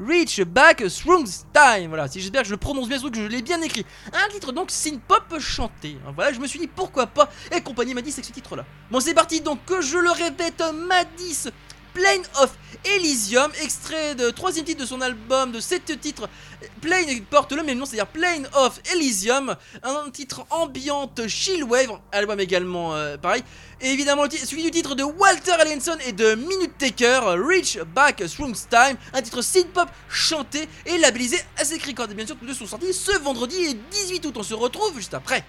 Reach 0.00 0.42
Back 0.42 0.88
Strong 0.88 1.26
Time. 1.52 1.88
Voilà, 1.88 2.08
si 2.08 2.20
j'espère 2.20 2.42
que 2.42 2.48
je 2.48 2.52
le 2.52 2.56
prononce 2.56 2.88
bien, 2.88 2.98
que 2.98 3.14
je 3.14 3.26
l'ai 3.26 3.42
bien 3.42 3.60
écrit. 3.60 3.84
Un 4.12 4.28
titre 4.30 4.52
donc 4.52 4.70
synth-pop 4.70 5.38
chanté. 5.38 5.98
Voilà, 6.14 6.32
je 6.32 6.40
me 6.40 6.46
suis 6.46 6.58
dit 6.58 6.66
pourquoi 6.66 7.06
pas 7.06 7.28
accompagner 7.52 7.92
Madis 7.92 8.12
avec 8.12 8.24
ce 8.24 8.32
titre-là. 8.32 8.64
Bon, 8.90 9.00
c'est 9.00 9.14
parti 9.14 9.40
donc, 9.40 9.64
que 9.66 9.82
je 9.82 9.98
le 9.98 10.10
répète, 10.10 10.62
Madis. 10.88 11.48
Plane 11.92 12.22
of 12.40 12.50
Elysium, 12.84 13.50
extrait 13.62 14.14
de 14.14 14.30
troisième 14.30 14.64
titre 14.64 14.80
de 14.80 14.86
son 14.86 15.00
album 15.00 15.52
de 15.52 15.60
sept 15.60 16.00
titres. 16.00 16.28
Plane 16.80 17.06
porte 17.28 17.52
le 17.52 17.62
même 17.62 17.78
nom, 17.78 17.84
c'est-à-dire 17.84 18.06
Plane 18.06 18.48
of 18.54 18.80
Elysium, 18.92 19.54
un 19.82 20.10
titre 20.10 20.46
ambiante 20.50 21.26
chillwave, 21.28 21.98
album 22.12 22.40
également 22.40 22.94
euh, 22.94 23.16
pareil. 23.16 23.42
Et 23.80 23.90
évidemment, 23.90 24.24
suivi 24.30 24.62
du 24.62 24.70
titre 24.70 24.94
de 24.94 25.02
Walter 25.02 25.52
Allenson 25.52 25.96
et 26.06 26.12
de 26.12 26.34
Minute 26.34 26.76
Taker, 26.78 27.20
Reach 27.36 27.78
Back 27.94 28.22
Strong 28.26 28.54
Time, 28.68 28.96
un 29.12 29.22
titre 29.22 29.42
synth-pop 29.42 29.88
chanté 30.08 30.68
et 30.86 30.98
labellisé 30.98 31.38
Aztec 31.56 31.82
Records. 31.84 32.10
Et 32.10 32.14
bien 32.14 32.26
sûr, 32.26 32.36
tous 32.36 32.46
deux 32.46 32.54
sont 32.54 32.66
sortis 32.66 32.92
ce 32.92 33.18
vendredi 33.18 33.56
et 33.56 33.74
18 33.74 34.26
août. 34.26 34.34
On 34.36 34.42
se 34.42 34.54
retrouve 34.54 34.96
juste 34.96 35.14
après. 35.14 35.44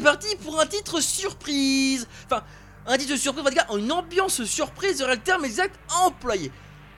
Est 0.00 0.04
parti 0.04 0.36
pour 0.36 0.58
un 0.60 0.66
titre 0.66 1.00
surprise. 1.00 2.06
Enfin, 2.26 2.42
un 2.86 2.96
titre 2.96 3.16
surprise, 3.16 3.42
on 3.42 3.44
va 3.44 3.50
dire 3.50 3.66
une 3.76 3.92
ambiance 3.92 4.42
surprise 4.44 4.98
serait 4.98 5.16
le 5.16 5.20
terme 5.20 5.44
exact 5.44 5.78
employé. 6.04 6.50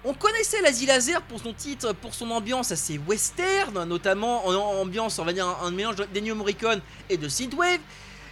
On 0.05 0.15
connaissait 0.15 0.61
l'Asie 0.63 0.87
Laser 0.87 1.23
pour 1.23 1.41
son 1.41 1.53
titre, 1.53 1.93
pour 1.93 2.15
son 2.15 2.31
ambiance 2.31 2.73
assez 2.73 2.99
western, 2.99 3.85
notamment 3.85 4.47
en 4.47 4.55
ambiance, 4.55 5.19
on 5.19 5.25
va 5.25 5.33
dire 5.33 5.47
un, 5.47 5.67
un 5.67 5.71
mélange 5.71 5.97
d'Ennio 6.13 6.35
Morricone 6.35 6.81
et 7.09 7.17
de 7.17 7.29
synthwave. 7.29 7.79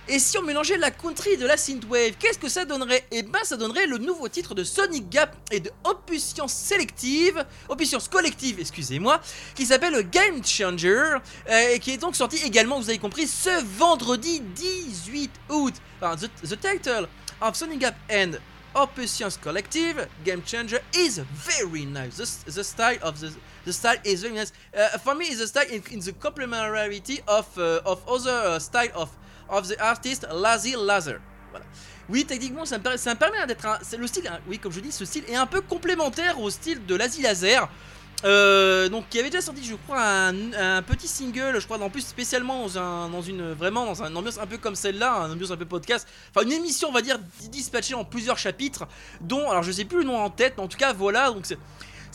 Et 0.08 0.18
si 0.18 0.38
on 0.38 0.42
mélangeait 0.42 0.76
la 0.76 0.90
country 0.90 1.36
de 1.36 1.46
la 1.46 1.56
synthwave, 1.56 2.14
qu'est-ce 2.18 2.38
que 2.38 2.48
ça 2.48 2.64
donnerait? 2.64 3.04
Eh 3.10 3.22
ben, 3.22 3.38
ça 3.44 3.56
donnerait 3.56 3.86
le 3.86 3.98
nouveau 3.98 4.28
titre 4.28 4.54
de 4.54 4.64
Sonic 4.64 5.08
Gap 5.08 5.36
et 5.52 5.60
de 5.60 5.70
Opus 5.84 6.24
Science 6.24 6.52
Sélective, 6.52 7.44
Opus 7.68 7.88
Science 7.90 8.08
Collective, 8.08 8.58
excusez-moi, 8.58 9.20
qui 9.54 9.66
s'appelle 9.66 10.08
Game 10.10 10.44
Changer, 10.44 11.18
euh, 11.48 11.74
et 11.74 11.78
qui 11.78 11.92
est 11.92 11.98
donc 11.98 12.16
sorti 12.16 12.38
également, 12.44 12.80
vous 12.80 12.88
avez 12.88 12.98
compris, 12.98 13.28
ce 13.28 13.64
vendredi 13.78 14.40
18 14.40 15.30
août. 15.50 15.74
Enfin, 16.00 16.16
the, 16.16 16.48
the 16.48 16.58
title 16.60 17.06
of 17.40 17.54
Sonic 17.54 17.78
Gap 17.78 17.94
and 18.10 18.32
Opus 18.74 19.10
Science 19.10 19.36
Collective, 19.36 20.08
Game 20.24 20.42
Changer, 20.44 20.80
is 20.94 21.20
very 21.34 21.84
nice. 21.86 22.16
The, 22.46 22.64
style 22.64 22.98
of 23.02 23.20
the 23.64 23.72
style 23.72 23.98
is 24.04 24.22
very 24.22 24.34
nice. 24.34 24.52
Uh, 24.76 24.98
for 24.98 25.14
me, 25.14 25.26
it's 25.26 25.38
the 25.38 25.46
style 25.46 25.66
in, 25.70 25.82
in 25.90 26.00
the 26.00 26.12
complementarity 26.12 27.20
of 27.26 27.46
uh, 27.58 27.80
of 27.84 28.02
other 28.08 28.30
uh, 28.30 28.58
style 28.58 28.90
of 28.94 29.10
of 29.50 29.68
the 29.68 29.78
artist 29.80 30.26
Lazy 30.32 30.74
Laser. 30.76 31.20
Voilà. 31.50 31.64
Oui, 32.08 32.24
techniquement, 32.24 32.64
ça 32.64 32.78
me 32.78 33.14
permet, 33.14 33.46
d'être 33.46 33.66
un. 33.66 33.78
Le 33.96 34.06
style, 34.06 34.26
hein, 34.28 34.38
oui, 34.48 34.58
comme 34.58 34.72
je 34.72 34.80
dis, 34.80 34.92
ce 34.92 35.04
style 35.04 35.24
est 35.28 35.36
un 35.36 35.46
peu 35.46 35.60
complémentaire 35.60 36.40
au 36.40 36.50
style 36.50 36.84
de 36.84 36.94
Lazy 36.94 37.22
Laser. 37.22 37.68
Euh, 38.24 38.88
donc, 38.88 39.08
qui 39.08 39.18
avait 39.18 39.30
déjà 39.30 39.40
sorti, 39.40 39.64
je 39.64 39.74
crois, 39.74 40.02
un, 40.02 40.52
un 40.52 40.82
petit 40.82 41.08
single, 41.08 41.58
je 41.58 41.64
crois, 41.64 41.80
en 41.80 41.88
plus 41.88 42.06
spécialement 42.06 42.66
dans, 42.66 42.78
un, 42.78 43.22
une 43.22 43.52
vraiment 43.52 43.86
dans 43.86 44.02
une 44.04 44.16
ambiance 44.16 44.38
un 44.38 44.46
peu 44.46 44.58
comme 44.58 44.74
celle-là, 44.74 45.22
une 45.26 45.32
ambiance 45.32 45.50
un 45.50 45.56
peu 45.56 45.64
podcast, 45.64 46.06
enfin 46.30 46.44
une 46.44 46.52
émission, 46.52 46.88
on 46.88 46.92
va 46.92 47.00
dire, 47.00 47.18
dispatchée 47.50 47.94
en 47.94 48.04
plusieurs 48.04 48.36
chapitres, 48.36 48.86
dont, 49.22 49.50
alors 49.50 49.62
je 49.62 49.72
sais 49.72 49.86
plus 49.86 50.00
le 50.00 50.04
nom 50.04 50.18
en 50.18 50.28
tête, 50.28 50.54
mais 50.58 50.62
en 50.62 50.68
tout 50.68 50.76
cas, 50.76 50.92
voilà, 50.92 51.30
donc 51.30 51.46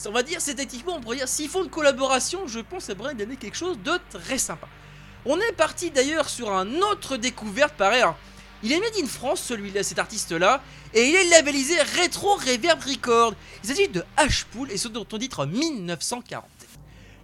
On 0.07 0.11
va 0.11 0.21
dire, 0.21 0.41
c'est 0.41 0.55
techniquement, 0.55 0.97
on 0.97 1.01
pourrait 1.01 1.17
dire, 1.17 1.27
s'ils 1.27 1.49
font 1.49 1.63
une 1.63 1.71
collaboration, 1.71 2.45
je 2.45 2.59
pense 2.59 2.83
ça 2.83 2.93
pourrait 2.93 3.15
donner 3.15 3.37
quelque 3.37 3.57
chose 3.57 3.79
de 3.83 3.93
très 4.11 4.37
sympa. 4.37 4.67
On 5.25 5.39
est 5.39 5.53
parti 5.53 5.89
d'ailleurs 5.91 6.29
sur 6.29 6.51
un 6.51 6.81
autre 6.81 7.17
découverte 7.17 7.73
pareil. 7.75 8.01
alors, 8.01 8.15
il 8.63 8.71
est 8.71 8.79
made 8.79 8.93
in 9.01 9.07
France, 9.07 9.41
celui-là, 9.41 9.83
cet 9.83 9.99
artiste-là, 9.99 10.61
et 10.93 11.07
il 11.09 11.15
est 11.15 11.29
labellisé 11.29 11.75
Retro 12.01 12.35
Reverb 12.35 12.79
Record. 12.81 13.33
Il 13.63 13.69
s'agit 13.69 13.87
de 13.87 14.03
H-Pool 14.17 14.71
et 14.71 14.77
son 14.77 14.89
titre 15.17 15.45
1940. 15.45 16.43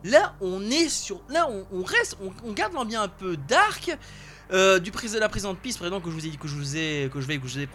Là, 0.03 0.35
on 0.41 0.69
est 0.69 0.89
sur. 0.89 1.21
Là, 1.29 1.47
on, 1.49 1.65
on 1.71 1.83
reste. 1.83 2.17
On, 2.23 2.31
on 2.47 2.53
garde 2.53 2.73
l'ambiance 2.73 3.03
un 3.03 3.07
peu 3.07 3.37
dark. 3.37 3.95
euh, 4.51 4.79
de 5.13 5.19
la 5.19 5.29
présente 5.29 5.59
piste 5.59 5.79
par 5.79 5.85
que 6.03 6.09
je 6.09 6.15
vous 6.15 6.25
ai 6.25 6.29
dit 6.29 6.37
que 6.37 6.47
je 6.47 6.55
vous 6.55 6.75
ai 6.75 7.09
que 7.13 7.21
je 7.21 7.27
vais 7.27 7.37
que 7.37 7.47
je 7.47 7.53
vous 7.53 7.59
ai 7.59 7.67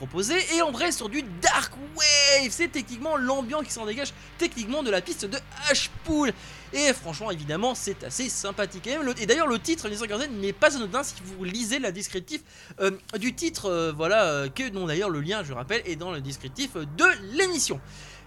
et 0.55 0.63
on 0.63 0.73
reste 0.73 0.99
sur 0.99 1.09
du 1.09 1.23
dark 1.23 1.73
wave 1.97 2.51
c'est 2.51 2.69
techniquement 2.69 3.17
l'ambiance 3.17 3.65
qui 3.65 3.73
s'en 3.73 3.87
dégage 3.87 4.13
techniquement 4.37 4.83
de 4.83 4.91
la 4.91 5.01
piste 5.01 5.25
de 5.25 5.39
H-Pool 5.71 6.33
et 6.77 6.93
franchement 6.93 7.31
évidemment 7.31 7.75
c'est 7.75 8.05
assez 8.05 8.29
sympathique 8.29 8.87
et, 8.87 9.27
d'ailleurs 9.27 9.47
le 9.47 9.59
titre 9.59 9.85
1940 9.89 10.31
n'est 10.33 10.53
pas 10.53 10.77
anodin 10.77 11.03
si 11.03 11.15
vous 11.25 11.43
lisez 11.43 11.79
la 11.79 11.91
descriptif 11.91 12.43
euh, 12.81 12.91
du 13.19 13.35
titre 13.35 13.71
euh, 13.71 13.93
voilà 13.97 14.25
euh, 14.25 14.49
que 14.49 14.69
dont 14.69 14.87
d'ailleurs 14.87 15.09
le 15.09 15.21
lien 15.21 15.43
je 15.43 15.55
rappelle 15.55 15.81
est 15.87 15.97
dans 15.97 16.13
le 16.13 16.21
descriptif 16.21 16.75
de 16.75 17.37
l'émission 17.37 17.81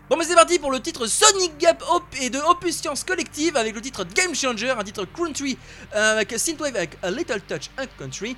Bon 0.09 0.17
mais 0.17 0.23
c'est 0.23 0.33
parti 0.33 0.57
pour 0.57 0.71
le 0.71 0.79
titre 0.79 1.05
Sonic 1.05 1.59
Gap 1.59 1.83
Op 1.91 2.01
et 2.19 2.31
de 2.31 2.39
Opus 2.39 2.77
Science 2.77 3.03
Collective 3.03 3.55
avec 3.55 3.75
le 3.75 3.81
titre 3.81 4.03
Game 4.15 4.33
Changer, 4.33 4.71
un 4.71 4.83
titre 4.83 5.05
country 5.05 5.55
avec 5.91 6.33
Synthwave 6.35 6.75
avec 6.75 6.97
A 7.03 7.11
Little 7.11 7.41
Touch 7.41 7.69
and 7.77 7.85
Country 7.99 8.35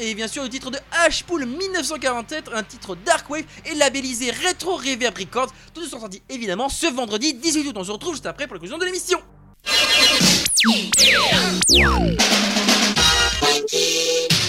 et 0.00 0.14
bien 0.16 0.26
sûr 0.26 0.42
le 0.42 0.48
titre 0.48 0.72
de 0.72 0.78
H-Pool 1.06 1.46
1947, 1.46 2.50
un 2.52 2.64
titre 2.64 2.96
Dark 2.96 3.30
Wave 3.30 3.44
et 3.66 3.76
labellisé 3.76 4.32
Retro 4.32 4.74
Reverb 4.74 5.16
Records. 5.16 5.52
Tous 5.72 5.86
sont 5.86 6.00
sortis 6.00 6.24
évidemment 6.28 6.68
ce 6.68 6.92
vendredi 6.92 7.34
18 7.34 7.68
août. 7.68 7.76
On 7.76 7.84
se 7.84 7.92
retrouve 7.92 8.14
juste 8.14 8.26
après 8.26 8.48
pour 8.48 8.54
la 8.54 8.58
conclusion 8.58 8.78
de 8.78 8.84
l'émission. 8.84 9.22
One. 11.68 12.16
One. 13.68 14.45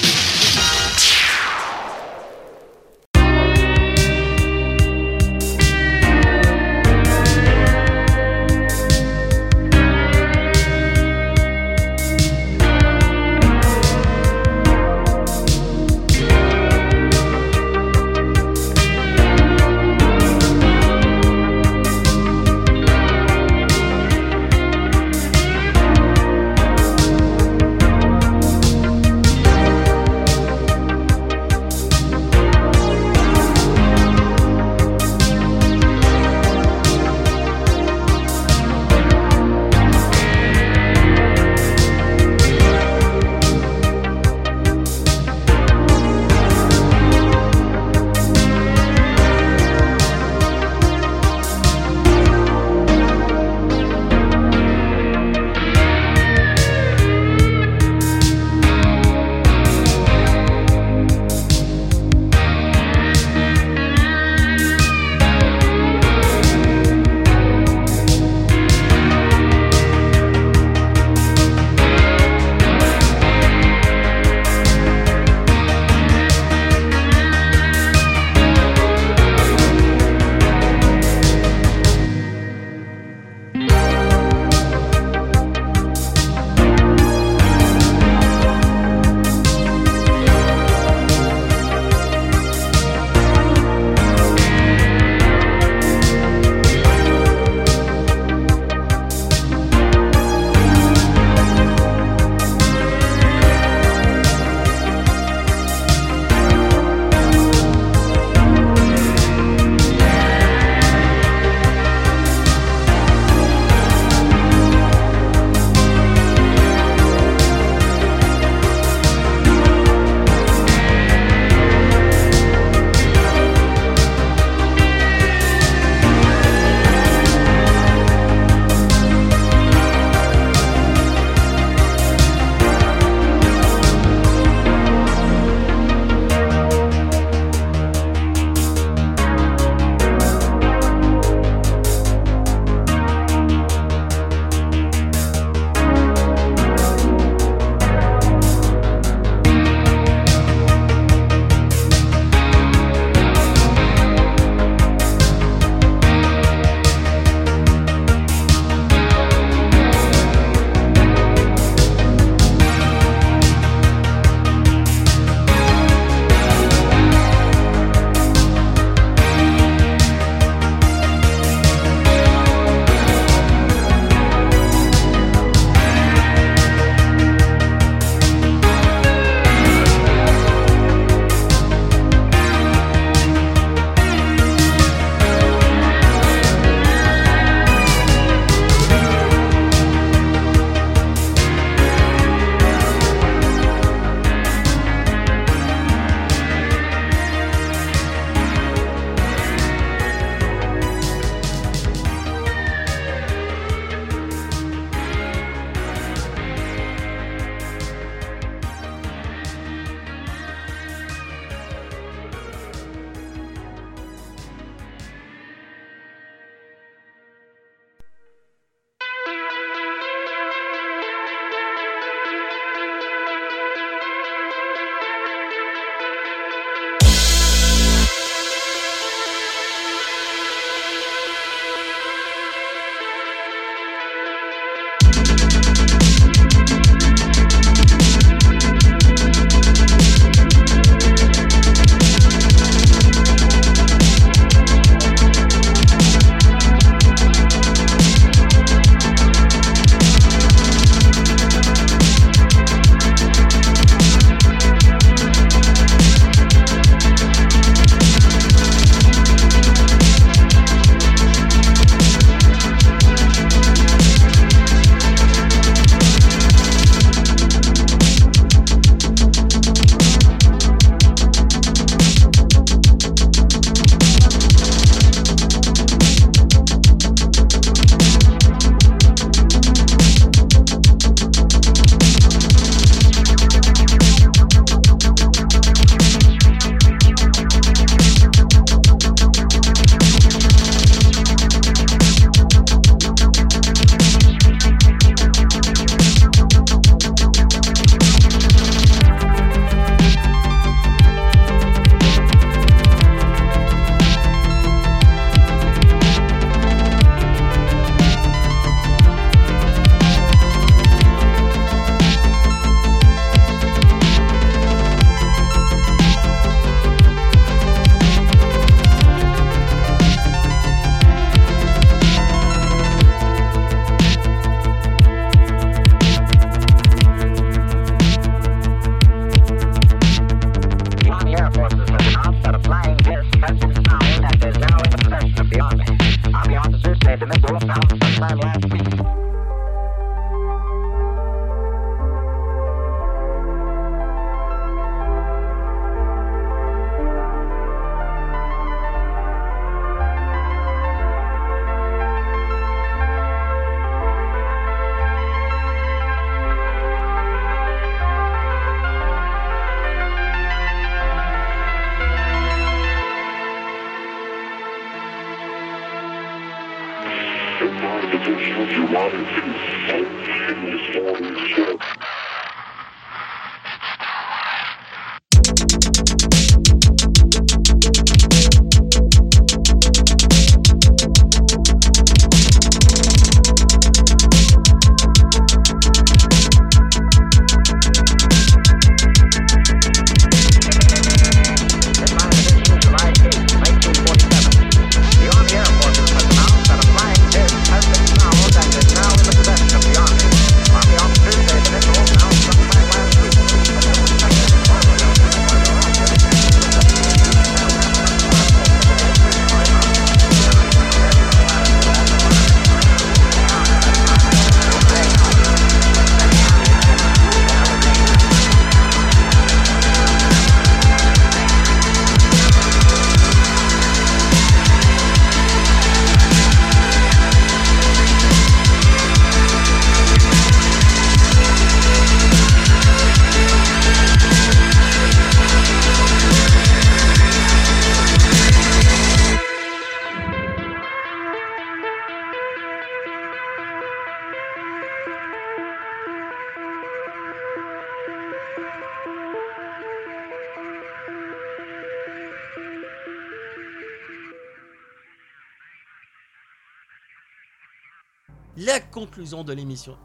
La 458.57 458.79
conclusion 458.79 459.43
de 459.43 459.53
l'émission. 459.53 459.95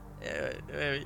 Euh. 0.74 1.00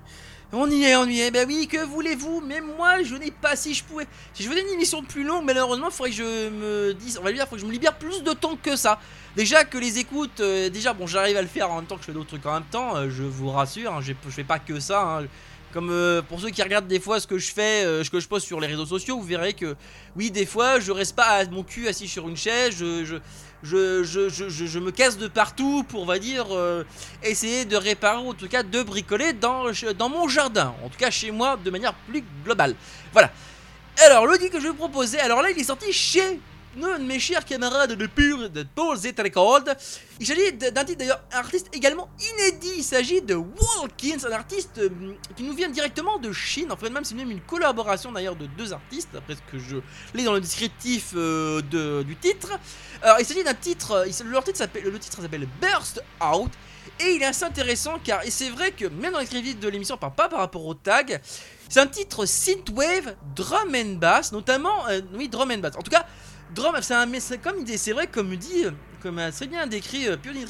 On 0.52 0.70
y 0.70 0.84
est, 0.84 0.94
on 0.96 1.06
y 1.06 1.20
est. 1.20 1.30
Ben 1.30 1.46
oui, 1.48 1.66
que 1.66 1.84
voulez-vous? 1.84 2.40
Mais 2.40 2.60
moi, 2.60 3.02
je 3.02 3.14
n'ai 3.16 3.30
pas. 3.30 3.56
Si 3.56 3.74
je 3.74 3.82
pouvais. 3.82 4.06
Si 4.32 4.42
je 4.42 4.48
faisais 4.48 4.60
une 4.62 4.68
émission 4.74 5.02
plus 5.02 5.24
longue, 5.24 5.44
malheureusement, 5.44 5.88
il 5.88 5.92
faudrait 5.92 6.10
que 6.10 6.16
je 6.16 6.48
me 6.50 6.94
dise. 6.94 7.18
On 7.18 7.22
va 7.22 7.32
dire, 7.32 7.42
il 7.42 7.46
faudrait 7.46 7.56
que 7.56 7.62
je 7.62 7.66
me 7.66 7.72
libère 7.72 7.96
plus 7.98 8.22
de 8.22 8.32
temps 8.32 8.56
que 8.60 8.76
ça. 8.76 9.00
Déjà 9.36 9.64
que 9.64 9.76
les 9.78 9.98
écoutes. 9.98 10.40
euh, 10.40 10.68
déjà, 10.70 10.92
bon, 10.92 11.06
j'arrive 11.06 11.36
à 11.36 11.42
le 11.42 11.48
faire 11.48 11.70
en 11.70 11.76
même 11.76 11.86
temps 11.86 11.96
que 11.96 12.02
je 12.02 12.06
fais 12.06 12.12
d'autres 12.12 12.28
trucs 12.28 12.46
en 12.46 12.54
même 12.54 12.64
temps. 12.70 12.96
euh, 12.96 13.10
je 13.10 13.22
vous 13.24 13.50
rassure, 13.50 13.92
hein, 13.94 14.00
je, 14.02 14.12
je 14.24 14.30
fais 14.30 14.44
pas 14.44 14.58
que 14.58 14.78
ça. 14.80 15.02
hein. 15.02 15.26
Comme 15.76 15.90
euh, 15.90 16.22
pour 16.22 16.40
ceux 16.40 16.48
qui 16.48 16.62
regardent 16.62 16.88
des 16.88 16.98
fois 16.98 17.20
ce 17.20 17.26
que 17.26 17.36
je 17.36 17.52
fais, 17.52 17.84
euh, 17.84 18.02
ce 18.02 18.08
que 18.08 18.18
je 18.18 18.26
poste 18.26 18.46
sur 18.46 18.60
les 18.60 18.66
réseaux 18.66 18.86
sociaux, 18.86 19.18
vous 19.18 19.26
verrez 19.26 19.52
que 19.52 19.76
oui, 20.16 20.30
des 20.30 20.46
fois, 20.46 20.80
je 20.80 20.90
reste 20.90 21.14
pas 21.14 21.26
à 21.26 21.44
mon 21.50 21.62
cul 21.64 21.86
assis 21.86 22.08
sur 22.08 22.26
une 22.30 22.36
chaise. 22.38 22.76
Je, 22.78 23.18
me 24.78 24.90
casse 24.90 25.18
de 25.18 25.28
partout 25.28 25.84
pour, 25.86 26.06
va 26.06 26.18
dire, 26.18 26.46
euh, 26.52 26.82
essayer 27.22 27.66
de 27.66 27.76
réparer, 27.76 28.24
ou 28.24 28.30
en 28.30 28.32
tout 28.32 28.48
cas 28.48 28.62
de 28.62 28.82
bricoler 28.82 29.34
dans, 29.34 29.68
mon 30.08 30.28
jardin. 30.28 30.74
En 30.82 30.88
tout 30.88 30.96
cas, 30.96 31.10
chez 31.10 31.30
moi, 31.30 31.58
de 31.62 31.68
manière 31.68 31.92
plus 31.92 32.24
globale. 32.42 32.74
Voilà. 33.12 33.30
Alors, 34.06 34.26
le 34.26 34.38
disque 34.38 34.52
que 34.52 34.58
je 34.60 34.62
vais 34.62 34.70
vous 34.70 34.76
proposer, 34.76 35.20
alors 35.20 35.42
là, 35.42 35.50
il 35.50 35.60
est 35.60 35.64
sorti 35.64 35.92
chez 35.92 36.40
nous, 36.76 36.98
mes 37.04 37.18
chers 37.18 37.44
camarades 37.44 37.92
de 37.92 38.06
Pure, 38.06 38.50
de 38.50 38.62
Paul 38.74 38.96
Zettelcold. 38.96 39.76
Il 40.20 40.26
s'agit 40.26 40.52
d'un 40.52 40.84
titre 40.84 40.98
d'ailleurs, 40.98 41.22
un 41.32 41.38
artiste 41.38 41.68
également 41.72 42.08
inédit. 42.18 42.72
Il 42.78 42.84
s'agit 42.84 43.22
de 43.22 43.34
Walkins, 43.34 44.18
un 44.28 44.32
artiste 44.32 44.78
euh, 44.78 44.88
qui 45.36 45.42
nous 45.42 45.54
vient 45.54 45.68
directement 45.68 46.18
de 46.18 46.32
Chine. 46.32 46.70
En 46.70 46.76
fait, 46.76 46.90
même 46.90 47.04
c'est 47.04 47.14
même 47.14 47.30
une 47.30 47.40
collaboration 47.40 48.12
d'ailleurs 48.12 48.36
de 48.36 48.46
deux 48.46 48.72
artistes, 48.72 49.08
après 49.16 49.34
ce 49.34 49.52
que 49.52 49.58
je 49.58 49.76
lis 50.14 50.24
dans 50.24 50.34
le 50.34 50.40
descriptif 50.40 51.12
euh, 51.14 51.60
de- 51.62 52.02
du 52.02 52.16
titre. 52.16 52.50
Alors, 53.02 53.16
il 53.20 53.26
s'agit 53.26 53.42
d'un 53.44 53.54
titre, 53.54 53.92
euh, 53.92 54.24
leur 54.26 54.44
titre 54.44 54.62
le 54.84 54.98
titre 54.98 55.20
s'appelle 55.22 55.48
Burst 55.60 56.02
Out. 56.22 56.50
Et 57.00 57.14
il 57.16 57.22
est 57.22 57.26
assez 57.26 57.44
intéressant 57.44 57.98
car, 58.02 58.24
et 58.24 58.30
c'est 58.30 58.48
vrai 58.48 58.70
que 58.70 58.86
même 58.86 59.12
dans 59.12 59.18
les 59.18 59.26
crédits 59.26 59.54
de 59.56 59.68
l'émission, 59.68 59.96
par- 59.98 60.14
pas 60.14 60.28
par 60.28 60.38
rapport 60.38 60.64
au 60.64 60.72
tag, 60.72 61.20
c'est 61.68 61.80
un 61.80 61.86
titre 61.88 62.24
synthwave, 62.26 63.16
drum 63.34 63.74
and 63.74 63.96
bass, 63.96 64.30
notamment, 64.32 64.86
euh, 64.88 65.00
oui, 65.14 65.28
drum 65.28 65.50
and 65.50 65.58
bass. 65.58 65.74
En 65.76 65.82
tout 65.82 65.90
cas, 65.90 66.06
drum, 66.54 66.76
c'est 66.80 66.94
un, 66.94 67.06
mais 67.06 67.20
c'est 67.20 67.38
comme 67.38 67.66
c'est 67.66 67.92
vrai, 67.92 68.06
comme 68.06 68.34
dit, 68.36 68.64
comme 69.02 69.18
a 69.18 69.30
très 69.30 69.46
bien 69.46 69.66
décrit 69.66 70.08
euh, 70.08 70.16
Pioneer 70.16 70.46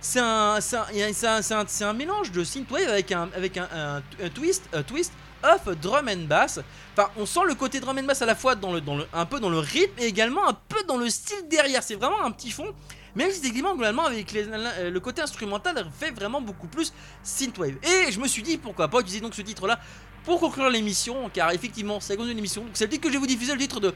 c'est 0.00 0.20
un, 0.20 0.60
c'est 0.60 0.76
un, 0.76 1.40
un, 1.58 1.66
un- 1.88 1.92
mélange 1.92 2.32
de 2.32 2.44
synthwave 2.44 2.88
avec 2.88 3.12
un, 3.12 3.28
avec 3.36 3.56
un, 3.56 4.02
twist, 4.34 4.64
un 4.72 4.82
twist 4.82 5.12
of 5.42 5.76
drum 5.80 6.08
and 6.08 6.26
bass. 6.26 6.60
Enfin, 6.96 7.10
on 7.16 7.26
sent 7.26 7.40
le 7.46 7.54
côté 7.54 7.80
drum 7.80 7.98
and 7.98 8.04
bass 8.04 8.22
à 8.22 8.26
la 8.26 8.34
fois 8.34 8.54
dans 8.54 8.72
le, 8.72 8.80
dans 8.80 8.96
le, 8.96 9.06
un 9.12 9.26
peu 9.26 9.40
dans 9.40 9.50
le 9.50 9.58
rythme 9.58 9.98
et 9.98 10.06
également 10.06 10.48
un 10.48 10.54
peu 10.54 10.82
dans 10.86 10.96
le 10.96 11.10
style 11.10 11.48
derrière. 11.50 11.82
C'est 11.82 11.96
vraiment 11.96 12.22
un 12.24 12.30
petit 12.30 12.50
fond. 12.50 12.72
Même 13.14 13.30
si 13.30 13.40
techniquement, 13.40 13.74
globalement, 13.74 14.06
avec 14.06 14.32
le 14.32 14.98
côté 14.98 15.22
instrumental, 15.22 15.86
fait 15.96 16.10
vraiment 16.10 16.40
beaucoup 16.40 16.66
plus 16.66 16.92
synthwave. 17.22 17.76
Et 17.84 18.10
je 18.10 18.18
me 18.18 18.26
suis 18.26 18.42
dit, 18.42 18.56
pourquoi 18.56 18.88
pas 18.88 18.98
utiliser 19.00 19.20
donc 19.20 19.34
ce 19.34 19.42
titre-là 19.42 19.78
pour 20.24 20.40
conclure 20.40 20.68
l'émission, 20.70 21.30
car 21.32 21.52
effectivement, 21.52 22.00
c'est 22.00 22.14
la 22.14 22.16
conclusion 22.16 22.34
de 22.34 22.38
l'émission. 22.38 22.62
Donc 22.62 22.70
c'est 22.74 22.86
le 22.86 22.90
titre 22.90 23.02
que 23.02 23.08
je 23.08 23.12
vais 23.12 23.18
vous 23.20 23.26
diffuser, 23.26 23.52
le 23.52 23.58
titre 23.58 23.78
de, 23.78 23.94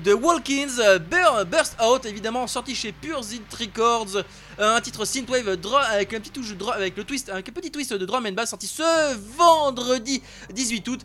de 0.00 0.12
Walkins, 0.12 0.78
euh, 0.80 0.98
Bur- 0.98 1.44
Burst 1.46 1.76
Out, 1.80 2.04
évidemment, 2.04 2.46
sorti 2.46 2.74
chez 2.74 2.92
Pure 2.92 3.22
Zit 3.22 3.42
Records. 3.58 4.16
Euh, 4.58 4.76
un 4.76 4.80
titre 4.80 5.04
synthwave 5.04 5.48
avec 5.48 6.12
un 6.14 6.20
petit 6.20 6.30
touche 6.30 6.54
avec 6.74 6.96
le 6.96 7.04
twist, 7.04 7.30
un 7.30 7.42
petit 7.42 7.70
twist 7.70 7.92
de 7.92 8.04
drum 8.06 8.26
and 8.26 8.32
bass, 8.32 8.50
sorti 8.50 8.66
ce 8.66 9.14
vendredi 9.36 10.22
18 10.52 10.88
août. 10.88 11.00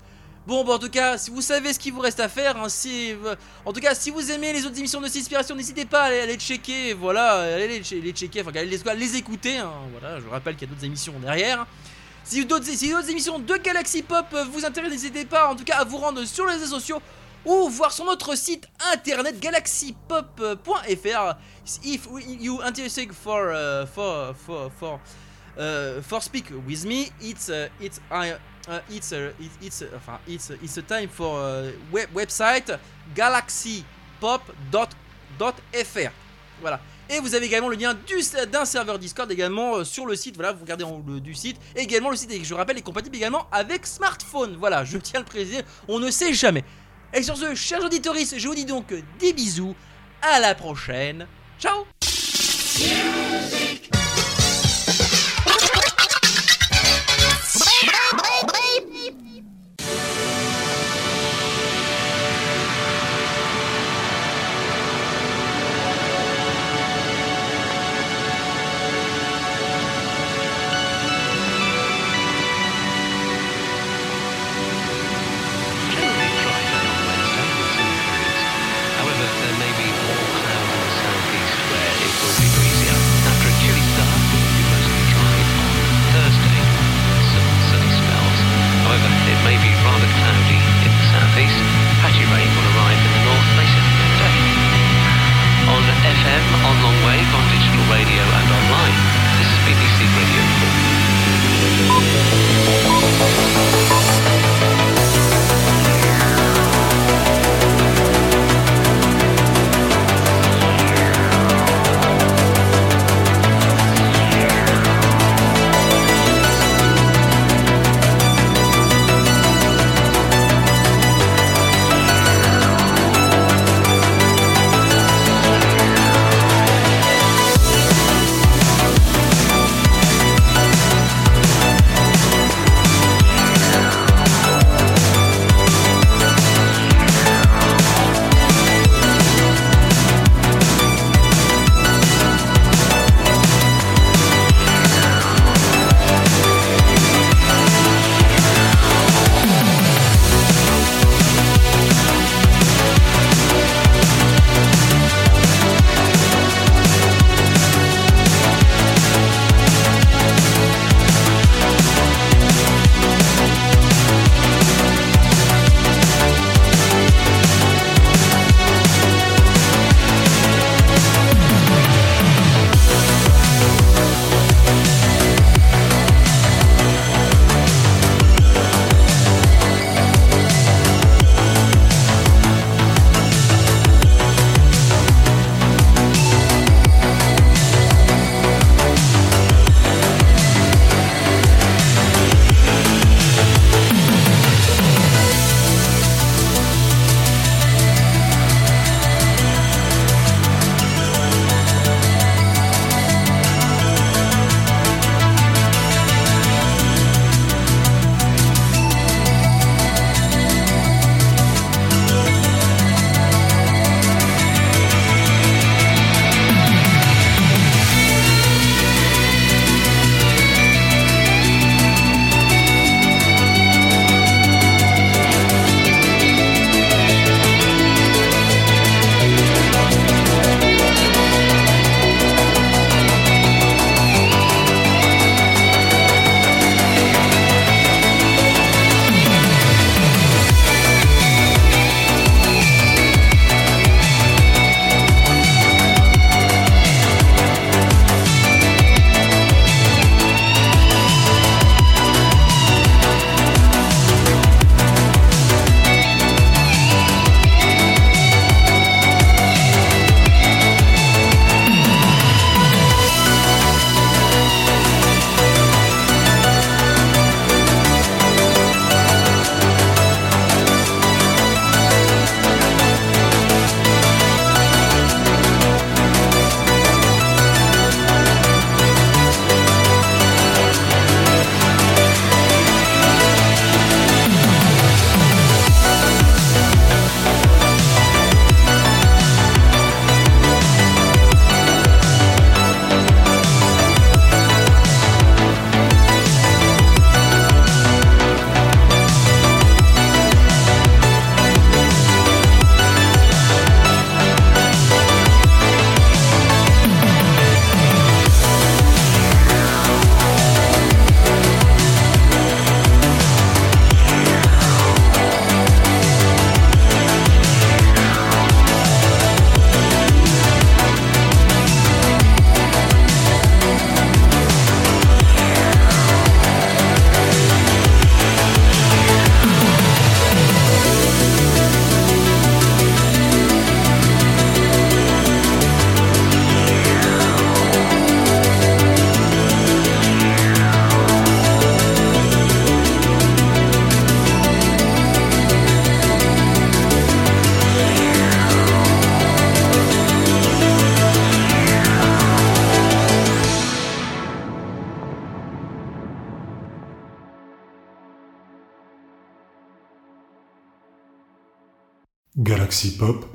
Bon, 0.48 0.64
bah, 0.64 0.74
en 0.74 0.80
tout 0.80 0.90
cas, 0.90 1.18
si 1.18 1.30
vous 1.30 1.42
savez 1.42 1.74
ce 1.74 1.80
qu'il 1.80 1.94
vous 1.94 2.00
reste 2.00 2.20
à 2.20 2.28
faire, 2.30 2.58
hein, 2.58 2.70
si, 2.70 3.12
euh, 3.24 3.36
en 3.66 3.74
tout 3.74 3.82
cas, 3.82 3.94
si 3.94 4.10
vous 4.10 4.32
aimez 4.32 4.52
les 4.54 4.66
autres 4.66 4.80
émissions 4.80 5.00
de 5.02 5.06
Inspiration, 5.06 5.56
n'hésitez 5.56 5.86
pas 5.86 6.02
à 6.04 6.06
aller, 6.06 6.34
à 6.34 6.38
checker, 6.38 6.94
voilà, 6.94 7.42
allez 7.56 7.68
les, 7.68 7.82
che- 7.82 8.02
les 8.02 8.12
checker, 8.14 8.42
enfin, 8.42 8.52
allez 8.56 8.66
les, 8.66 8.96
les 8.96 9.16
écouter, 9.18 9.58
hein, 9.58 9.72
voilà, 9.92 10.20
je 10.20 10.28
rappelle 10.28 10.56
qu'il 10.56 10.68
y 10.68 10.72
a 10.72 10.74
d'autres 10.74 10.86
émissions 10.86 11.14
derrière. 11.20 11.68
Si 12.24 12.44
d'autres 12.46 12.66
si 12.66 12.90
d'autres 12.92 13.10
émissions 13.10 13.40
de 13.40 13.56
Galaxy 13.58 14.02
Pop 14.04 14.26
vous 14.52 14.64
intéressent, 14.66 14.92
n'hésitez 15.02 15.26
pas 15.26 15.48
en 15.50 15.56
tout 15.56 15.64
cas 15.64 15.78
à 15.78 15.84
vous 15.84 15.98
rendre 15.98 16.24
sur 16.26 16.46
les 16.46 16.54
réseaux 16.54 16.68
sociaux 16.78 17.02
ou 17.46 17.70
voir 17.70 17.92
sur 17.92 18.06
notre 18.06 18.36
site 18.36 18.68
internet 18.94 19.40
galaxypop.fr. 19.40 21.36
If 21.84 22.08
you 22.40 22.62
interested 22.64 23.12
for 23.14 23.52
uh, 23.54 23.86
for 23.86 24.34
for 24.36 24.72
for 24.80 25.00
uh, 25.58 26.20
speak 26.22 26.46
with 26.68 26.86
me, 26.86 27.12
it's 27.22 27.50
uh, 27.50 27.68
it's 27.82 28.00
I 28.12 28.34
uh, 28.68 28.80
it's 28.90 29.12
uh, 29.12 29.32
it's 29.62 29.84
enfin, 29.96 30.20
it's 30.28 30.78
a 30.78 30.82
time 30.82 31.10
for 31.10 31.40
web 31.92 32.10
website 32.16 32.78
galaxypop.fr. 33.16 36.12
Voilà. 36.62 36.80
Et 37.12 37.20
vous 37.22 37.34
avez 37.34 37.48
également 37.48 37.70
le 37.70 37.76
lien 37.76 37.96
du- 37.96 38.22
d'un 38.52 38.66
serveur 38.66 39.00
Discord 39.00 39.32
également 39.32 39.78
euh, 39.78 39.84
sur 39.84 40.06
le 40.06 40.16
site. 40.16 40.36
Voilà, 40.36 40.52
vous 40.52 40.62
regardez 40.62 40.84
en 40.84 41.02
le- 41.08 41.20
du 41.20 41.34
site. 41.34 41.58
Et 41.76 41.80
également 41.82 42.12
le 42.12 42.16
site, 42.16 42.32
je 42.44 42.54
rappelle, 42.54 42.78
est 42.78 42.84
compatible 42.84 43.16
également 43.16 43.48
avec 43.52 43.88
smartphone. 43.88 44.56
Voilà, 44.60 44.84
je 44.84 45.00
tiens 45.00 45.22
à 45.22 45.24
le 45.24 45.28
préciser, 45.28 45.62
on 45.88 45.98
ne 46.00 46.12
sait 46.12 46.34
jamais. 46.34 46.64
Et 47.14 47.24
sur 47.24 47.38
ce, 47.38 47.56
chers 47.56 47.84
auditeurs, 47.84 48.16
je 48.16 48.48
vous 48.48 48.56
dis 48.56 48.66
donc 48.66 48.94
des 49.20 49.34
bisous. 49.34 49.76
À 50.22 50.40
la 50.40 50.54
prochaine. 50.54 51.26
Ciao 51.60 51.86